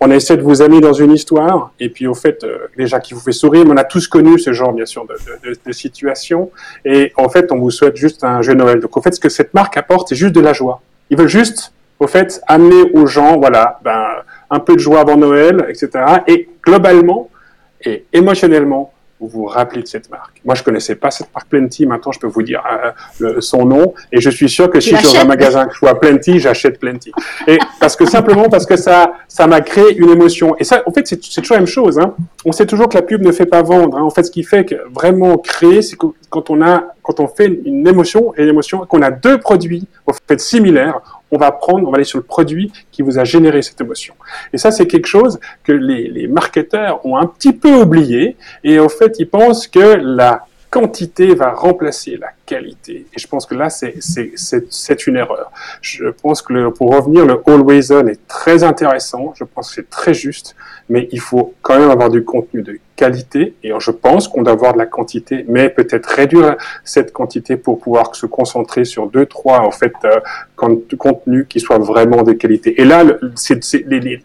On 0.00 0.10
essaie 0.10 0.36
de 0.36 0.42
vous 0.42 0.62
amener 0.62 0.80
dans 0.80 0.92
une 0.92 1.12
histoire. 1.12 1.72
Et 1.78 1.88
puis, 1.90 2.06
au 2.06 2.14
fait, 2.14 2.42
euh, 2.44 2.68
déjà 2.76 3.00
qui 3.00 3.14
vous 3.14 3.20
fait 3.20 3.32
sourire, 3.32 3.64
mais 3.66 3.72
on 3.72 3.76
a 3.76 3.84
tous 3.84 4.08
connu 4.08 4.38
ce 4.38 4.52
genre, 4.52 4.72
bien 4.72 4.86
sûr, 4.86 5.06
de, 5.06 5.14
de, 5.14 5.50
de, 5.50 5.58
de 5.64 5.72
situation. 5.72 6.50
Et 6.84 7.12
en 7.16 7.28
fait, 7.28 7.52
on 7.52 7.58
vous 7.58 7.70
souhaite 7.70 7.96
juste 7.96 8.24
un 8.24 8.42
joyeux 8.42 8.58
Noël. 8.58 8.80
Donc, 8.80 8.96
au 8.96 9.02
fait, 9.02 9.14
ce 9.14 9.20
que 9.20 9.28
cette 9.28 9.54
marque 9.54 9.76
apporte, 9.76 10.08
c'est 10.08 10.16
juste 10.16 10.34
de 10.34 10.40
la 10.40 10.52
joie. 10.52 10.80
Ils 11.10 11.16
veulent 11.16 11.28
juste, 11.28 11.72
au 11.98 12.06
fait, 12.06 12.40
amener 12.46 12.90
aux 12.94 13.06
gens, 13.06 13.38
voilà, 13.38 13.78
ben, 13.84 14.06
un 14.50 14.60
peu 14.60 14.74
de 14.74 14.78
joie 14.80 15.00
avant 15.00 15.16
Noël, 15.16 15.64
etc. 15.68 15.88
Et 16.26 16.48
globalement 16.64 17.30
et 17.84 18.04
émotionnellement, 18.12 18.92
vous 19.20 19.28
vous 19.28 19.44
rappelez 19.44 19.82
de 19.82 19.86
cette 19.86 20.10
marque. 20.10 20.40
Moi, 20.46 20.54
je 20.54 20.62
connaissais 20.62 20.94
pas 20.94 21.10
cette 21.10 21.28
marque 21.34 21.46
Plenty. 21.48 21.84
Maintenant, 21.84 22.10
je 22.10 22.18
peux 22.18 22.26
vous 22.26 22.42
dire 22.42 22.62
euh, 22.72 22.90
le- 23.18 23.40
son 23.42 23.66
nom. 23.66 23.92
Et 24.12 24.18
je 24.20 24.30
suis 24.30 24.48
sûr 24.48 24.70
que 24.70 24.78
Tu 24.78 24.88
si 24.88 24.96
je 24.96 25.06
suis 25.06 25.14
dans 25.18 25.24
un 25.24 25.26
magasin 25.26 25.66
que 25.66 25.74
je 25.74 25.80
vois 25.80 26.00
Plenty, 26.00 26.38
j'achète 26.38 26.78
Plenty. 26.80 27.12
Et 27.46 27.58
parce 27.80 27.96
que 27.96 28.06
simplement 28.06 28.48
parce 28.48 28.64
que 28.64 28.76
ça, 28.76 29.12
ça 29.28 29.46
m'a 29.46 29.60
créé 29.60 29.94
une 29.96 30.08
émotion. 30.08 30.56
Et 30.58 30.64
ça, 30.64 30.82
en 30.86 30.90
fait, 30.92 31.06
c'est 31.06 31.22
c'est 31.22 31.42
toujours 31.42 31.56
la 31.56 31.60
même 31.60 31.66
chose. 31.66 31.98
Hein. 31.98 32.14
On 32.46 32.52
sait 32.52 32.64
toujours 32.64 32.88
que 32.88 32.94
la 32.96 33.02
pub 33.02 33.22
ne 33.22 33.30
fait 33.32 33.44
pas 33.44 33.60
vendre. 33.62 33.98
Hein. 33.98 34.02
En 34.02 34.10
fait, 34.10 34.22
ce 34.24 34.30
qui 34.30 34.42
fait 34.42 34.64
que 34.64 34.74
vraiment 34.90 35.36
créer, 35.36 35.82
c'est 35.82 35.96
que 35.96 36.06
quand 36.30 36.48
on 36.48 36.62
a, 36.62 36.84
quand 37.02 37.20
on 37.20 37.28
fait 37.28 37.46
une 37.64 37.86
émotion 37.86 38.32
et 38.36 38.42
une 38.44 38.48
émotion, 38.50 38.86
qu'on 38.86 39.02
a 39.02 39.10
deux 39.10 39.38
produits, 39.38 39.86
en 40.06 40.12
fait, 40.26 40.40
similaires, 40.40 41.00
on 41.32 41.38
va 41.38 41.52
prendre, 41.52 41.86
on 41.86 41.90
va 41.90 41.96
aller 41.96 42.04
sur 42.04 42.18
le 42.18 42.24
produit 42.24 42.72
qui 42.90 43.02
vous 43.02 43.18
a 43.18 43.24
généré 43.24 43.62
cette 43.62 43.80
émotion. 43.80 44.14
Et 44.52 44.58
ça, 44.58 44.70
c'est 44.70 44.86
quelque 44.86 45.06
chose 45.06 45.38
que 45.64 45.72
les, 45.72 46.08
les 46.08 46.26
marketeurs 46.26 47.04
ont 47.04 47.16
un 47.16 47.26
petit 47.26 47.52
peu 47.52 47.72
oublié. 47.82 48.36
Et 48.64 48.78
en 48.80 48.88
fait, 48.88 49.16
ils 49.18 49.28
pensent 49.28 49.66
que 49.68 49.96
la 50.00 50.44
quantité 50.70 51.34
va 51.34 51.50
remplacer 51.50 52.16
la 52.16 52.28
qualité. 52.46 53.06
Et 53.14 53.18
je 53.18 53.26
pense 53.26 53.44
que 53.44 53.56
là, 53.56 53.70
c'est 53.70 53.94
c'est- 54.00 54.32
c'est- 54.36 54.66
c'est 54.72 55.06
une 55.08 55.16
erreur. 55.16 55.50
Je 55.82 56.04
pense 56.22 56.42
que 56.42 56.52
le- 56.52 56.70
pour 56.72 56.94
revenir, 56.94 57.26
le 57.26 57.40
Always 57.46 57.90
On 57.92 58.06
est 58.06 58.24
très 58.28 58.62
intéressant. 58.62 59.32
Je 59.36 59.42
pense 59.42 59.68
que 59.70 59.74
c'est 59.76 59.90
très 59.90 60.14
juste. 60.14 60.54
Mais 60.88 61.08
il 61.10 61.18
faut 61.20 61.54
quand 61.62 61.76
même 61.78 61.90
avoir 61.90 62.08
du 62.08 62.22
contenu 62.24 62.62
de 62.62 62.78
Et 63.62 63.72
je 63.78 63.90
pense 63.90 64.28
qu'on 64.28 64.42
doit 64.42 64.52
avoir 64.52 64.72
de 64.74 64.78
la 64.78 64.86
quantité, 64.86 65.44
mais 65.48 65.68
peut-être 65.68 66.06
réduire 66.06 66.56
cette 66.84 67.12
quantité 67.12 67.56
pour 67.56 67.78
pouvoir 67.78 68.14
se 68.14 68.26
concentrer 68.26 68.84
sur 68.84 69.06
deux, 69.08 69.26
trois, 69.26 69.60
en 69.60 69.70
fait, 69.70 69.92
euh, 70.04 70.20
con- 70.56 70.82
contenus 70.98 71.46
qui 71.48 71.60
soient 71.60 71.78
vraiment 71.78 72.22
de 72.22 72.32
qualité. 72.32 72.80
Et 72.80 72.84
là, 72.84 73.04
c'est 73.34 73.84
les, 73.86 74.22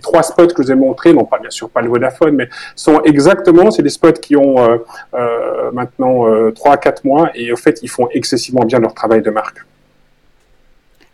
trois 0.00 0.22
spots 0.22 0.48
que 0.48 0.62
je 0.62 0.68
vous 0.68 0.72
ai 0.72 0.74
montrés, 0.76 1.12
non 1.12 1.24
pas 1.24 1.38
bien 1.38 1.50
sûr 1.50 1.68
pas 1.70 1.82
le 1.82 1.88
Vodafone, 1.88 2.34
mais 2.36 2.48
sont 2.76 3.00
exactement, 3.02 3.70
c'est 3.70 3.82
des 3.82 3.88
spots 3.88 4.12
qui 4.12 4.36
ont 4.36 4.58
euh, 4.58 4.76
euh, 5.14 5.70
maintenant 5.72 6.24
trois 6.52 6.74
à 6.74 6.76
quatre 6.76 7.04
mois 7.04 7.30
et 7.34 7.52
au 7.52 7.56
fait, 7.56 7.80
ils 7.82 7.90
font 7.90 8.08
excessivement 8.12 8.64
bien 8.64 8.78
leur 8.78 8.94
travail 8.94 9.22
de 9.22 9.30
marque. 9.30 9.58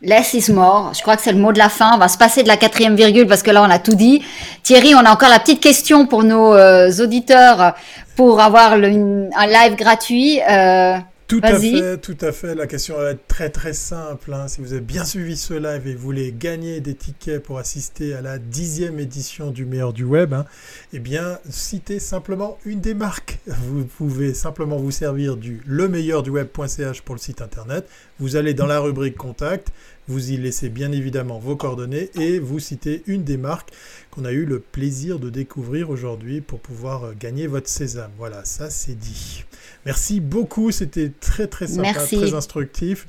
Less 0.03 0.33
is 0.33 0.51
more. 0.51 0.93
Je 0.95 1.03
crois 1.03 1.17
que 1.17 1.23
c'est 1.23 1.33
le 1.33 1.39
mot 1.39 1.53
de 1.53 1.59
la 1.59 1.69
fin. 1.69 1.91
On 1.95 1.99
va 1.99 2.09
se 2.09 2.17
passer 2.17 2.43
de 2.43 2.49
la 2.49 2.57
quatrième 2.57 2.97
virgule 2.97 3.27
parce 3.27 3.43
que 3.43 3.51
là, 3.51 3.63
on 3.63 3.71
a 3.71 3.79
tout 3.79 3.95
dit. 3.95 4.25
Thierry, 4.63 4.95
on 4.95 5.05
a 5.05 5.11
encore 5.11 5.29
la 5.29 5.39
petite 5.39 5.61
question 5.61 6.07
pour 6.07 6.25
nos 6.25 6.55
euh, 6.55 6.91
auditeurs 7.01 7.75
pour 8.17 8.41
avoir 8.41 8.73
un 8.73 8.79
live 8.79 9.77
gratuit. 9.77 10.41
Euh, 10.49 10.97
Tout 11.31 11.41
à 11.45 11.59
fait, 11.61 11.99
tout 11.99 12.17
à 12.21 12.33
fait. 12.33 12.55
La 12.57 12.67
question 12.67 12.97
va 12.97 13.13
être 13.13 13.27
très 13.29 13.51
très 13.51 13.73
simple. 13.73 14.33
hein. 14.35 14.49
Si 14.49 14.61
vous 14.61 14.73
avez 14.73 14.81
bien 14.81 15.05
suivi 15.05 15.37
ce 15.37 15.55
live 15.55 15.87
et 15.87 15.95
voulez 15.95 16.35
gagner 16.37 16.81
des 16.81 16.95
tickets 16.95 17.41
pour 17.41 17.59
assister 17.59 18.15
à 18.15 18.21
la 18.21 18.39
dixième 18.39 18.99
édition 18.99 19.53
du 19.53 19.65
meilleur 19.65 19.93
du 19.93 20.03
web, 20.03 20.35
hein, 20.35 20.45
eh 20.93 20.99
bien, 20.99 21.39
citez 21.49 22.01
simplement 22.01 22.59
une 22.65 22.81
des 22.81 22.95
marques. 22.95 23.39
Vous 23.47 23.85
pouvez 23.85 24.35
simplement 24.35 24.77
vous 24.77 24.91
servir 24.91 25.37
du 25.37 25.61
lemeilleurduweb.ch 25.67 27.03
pour 27.03 27.15
le 27.15 27.21
site 27.21 27.43
internet. 27.43 27.89
Vous 28.19 28.35
allez 28.35 28.53
dans 28.53 28.67
la 28.67 28.81
rubrique 28.81 29.17
contact, 29.17 29.69
vous 30.11 30.33
y 30.33 30.37
laissez 30.37 30.69
bien 30.71 30.91
évidemment 30.91 31.39
vos 31.39 31.55
coordonnées 31.55 32.11
et 32.19 32.41
vous 32.41 32.59
citez 32.59 33.05
une 33.07 33.23
des 33.23 33.37
marques 33.37 33.71
qu'on 34.11 34.25
a 34.25 34.33
eu 34.33 34.45
le 34.45 34.59
plaisir 34.59 35.21
de 35.21 35.31
découvrir 35.31 35.89
aujourd'hui 35.89 36.41
pour 36.41 36.59
pouvoir 36.59 37.05
euh, 37.05 37.13
gagner 37.19 37.47
votre 37.47 37.69
sésame. 37.69 38.11
Voilà, 38.19 38.45
ça 38.45 38.71
c'est 38.71 38.99
dit. 38.99 39.45
Merci 39.87 40.19
beaucoup, 40.19 40.73
c'était 40.73 41.13
très 41.21 41.47
très 41.47 41.69
sympa, 41.69 41.83
Merci. 41.83 42.19
très 42.19 42.35
instructif. 42.35 43.07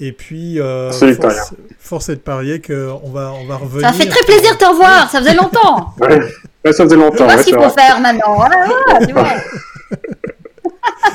Et 0.00 0.12
puis, 0.12 0.58
euh, 0.60 0.90
force, 0.92 1.52
force 1.78 2.08
est 2.08 2.14
de 2.16 2.20
parier 2.20 2.62
qu'on 2.62 3.10
va, 3.10 3.32
on 3.32 3.44
va 3.46 3.56
revenir. 3.56 3.86
ça 3.86 3.92
fait 3.92 4.06
très 4.08 4.24
plaisir 4.24 4.54
de 4.54 4.58
te 4.58 4.64
revoir. 4.64 5.10
Ça 5.10 5.18
faisait 5.18 5.34
longtemps. 5.34 5.92
Ouais, 6.00 6.72
ça 6.72 6.84
faisait 6.84 6.94
Je 6.94 7.00
longtemps. 7.00 7.24
vois 7.24 7.34
ouais, 7.34 7.42
ce 7.42 7.44
qu'il 7.46 7.54
faut 7.54 7.60
vrai. 7.68 7.70
faire 7.76 8.00
maintenant. 8.00 8.38
Tu 9.06 9.12
vois. 9.12 9.28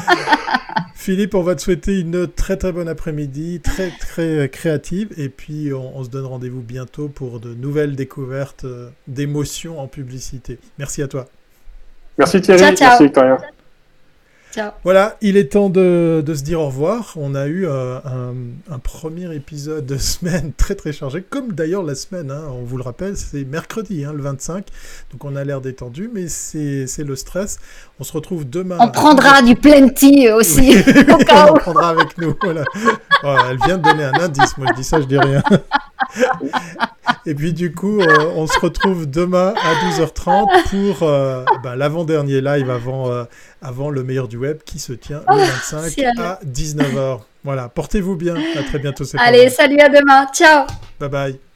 Philippe, 0.95 1.35
on 1.35 1.41
va 1.43 1.55
te 1.55 1.61
souhaiter 1.61 1.99
une 1.99 2.27
très 2.27 2.55
très 2.55 2.71
bonne 2.71 2.87
après-midi, 2.87 3.59
très 3.61 3.91
très 3.99 4.47
créative. 4.49 5.09
Et 5.17 5.29
puis, 5.29 5.73
on, 5.73 5.97
on 5.97 6.03
se 6.03 6.09
donne 6.09 6.25
rendez-vous 6.25 6.61
bientôt 6.61 7.09
pour 7.09 7.39
de 7.39 7.53
nouvelles 7.53 7.95
découvertes 7.95 8.63
euh, 8.65 8.89
d'émotions 9.07 9.79
en 9.79 9.87
publicité. 9.87 10.59
Merci 10.79 11.01
à 11.01 11.07
toi. 11.07 11.27
Merci 12.17 12.41
Thierry, 12.41 12.59
Ciao, 12.59 12.75
ciao. 12.75 12.87
merci 12.89 13.03
Victoria. 13.03 13.37
Ciao. 14.53 14.71
Voilà, 14.83 15.17
il 15.21 15.35
est 15.35 15.53
temps 15.53 15.69
de, 15.69 16.21
de 16.23 16.35
se 16.35 16.43
dire 16.43 16.61
au 16.61 16.67
revoir. 16.67 17.13
On 17.15 17.33
a 17.33 17.47
eu 17.47 17.65
euh, 17.65 17.97
un, 18.05 18.35
un 18.71 18.77
premier 18.77 19.33
épisode 19.33 19.87
de 19.87 19.97
semaine 19.97 20.53
très 20.57 20.75
très 20.75 20.93
chargé, 20.93 21.23
comme 21.23 21.53
d'ailleurs 21.53 21.81
la 21.81 21.95
semaine, 21.95 22.29
hein, 22.29 22.43
on 22.51 22.63
vous 22.63 22.77
le 22.77 22.83
rappelle, 22.83 23.17
c'est 23.17 23.45
mercredi, 23.45 24.05
hein, 24.05 24.13
le 24.13 24.21
25. 24.21 24.67
Donc 25.11 25.25
on 25.25 25.35
a 25.35 25.43
l'air 25.43 25.59
détendu, 25.59 26.07
mais 26.13 26.27
c'est 26.27 26.85
le 26.99 27.15
stress. 27.15 27.57
On 27.99 28.03
se 28.03 28.13
retrouve 28.13 28.47
demain. 28.47 28.77
On 28.79 28.89
prendra 28.89 29.41
du 29.41 29.55
plenty 29.55 30.29
aussi. 30.29 30.75
au 31.09 31.17
cas 31.17 31.47
on 31.51 31.55
où. 31.55 31.57
prendra 31.59 31.89
avec 31.89 32.15
nous. 32.19 32.35
Voilà. 32.43 32.63
Oh, 33.23 33.35
elle 33.49 33.57
vient 33.65 33.79
de 33.79 33.83
donner 33.83 34.03
un 34.03 34.13
indice. 34.19 34.55
Moi, 34.59 34.67
je 34.69 34.75
dis 34.75 34.83
ça, 34.83 35.01
je 35.01 35.05
dis 35.07 35.17
rien. 35.17 35.41
Et 37.25 37.35
puis, 37.35 37.53
du 37.53 37.71
coup, 37.73 38.01
euh, 38.01 38.31
on 38.35 38.47
se 38.47 38.59
retrouve 38.59 39.09
demain 39.09 39.53
à 39.63 39.75
12h30 39.85 40.69
pour 40.69 41.03
euh, 41.07 41.45
ben, 41.63 41.75
l'avant-dernier 41.75 42.41
live 42.41 42.69
avant, 42.69 43.09
euh, 43.11 43.23
avant 43.61 43.89
le 43.89 44.03
meilleur 44.03 44.27
du 44.27 44.37
web 44.37 44.57
qui 44.65 44.79
se 44.79 44.93
tient 44.93 45.19
le 45.19 45.25
Oh, 45.29 45.37
25 45.37 45.81
ciel. 45.89 46.11
à 46.19 46.39
19h. 46.45 47.19
Voilà. 47.43 47.69
Portez-vous 47.69 48.15
bien. 48.15 48.35
À 48.57 48.63
très 48.63 48.79
bientôt. 48.79 49.05
Allez, 49.17 49.49
salut 49.49 49.79
à 49.79 49.89
demain. 49.89 50.27
Ciao. 50.33 50.65
Bye 50.99 51.09
bye. 51.09 51.52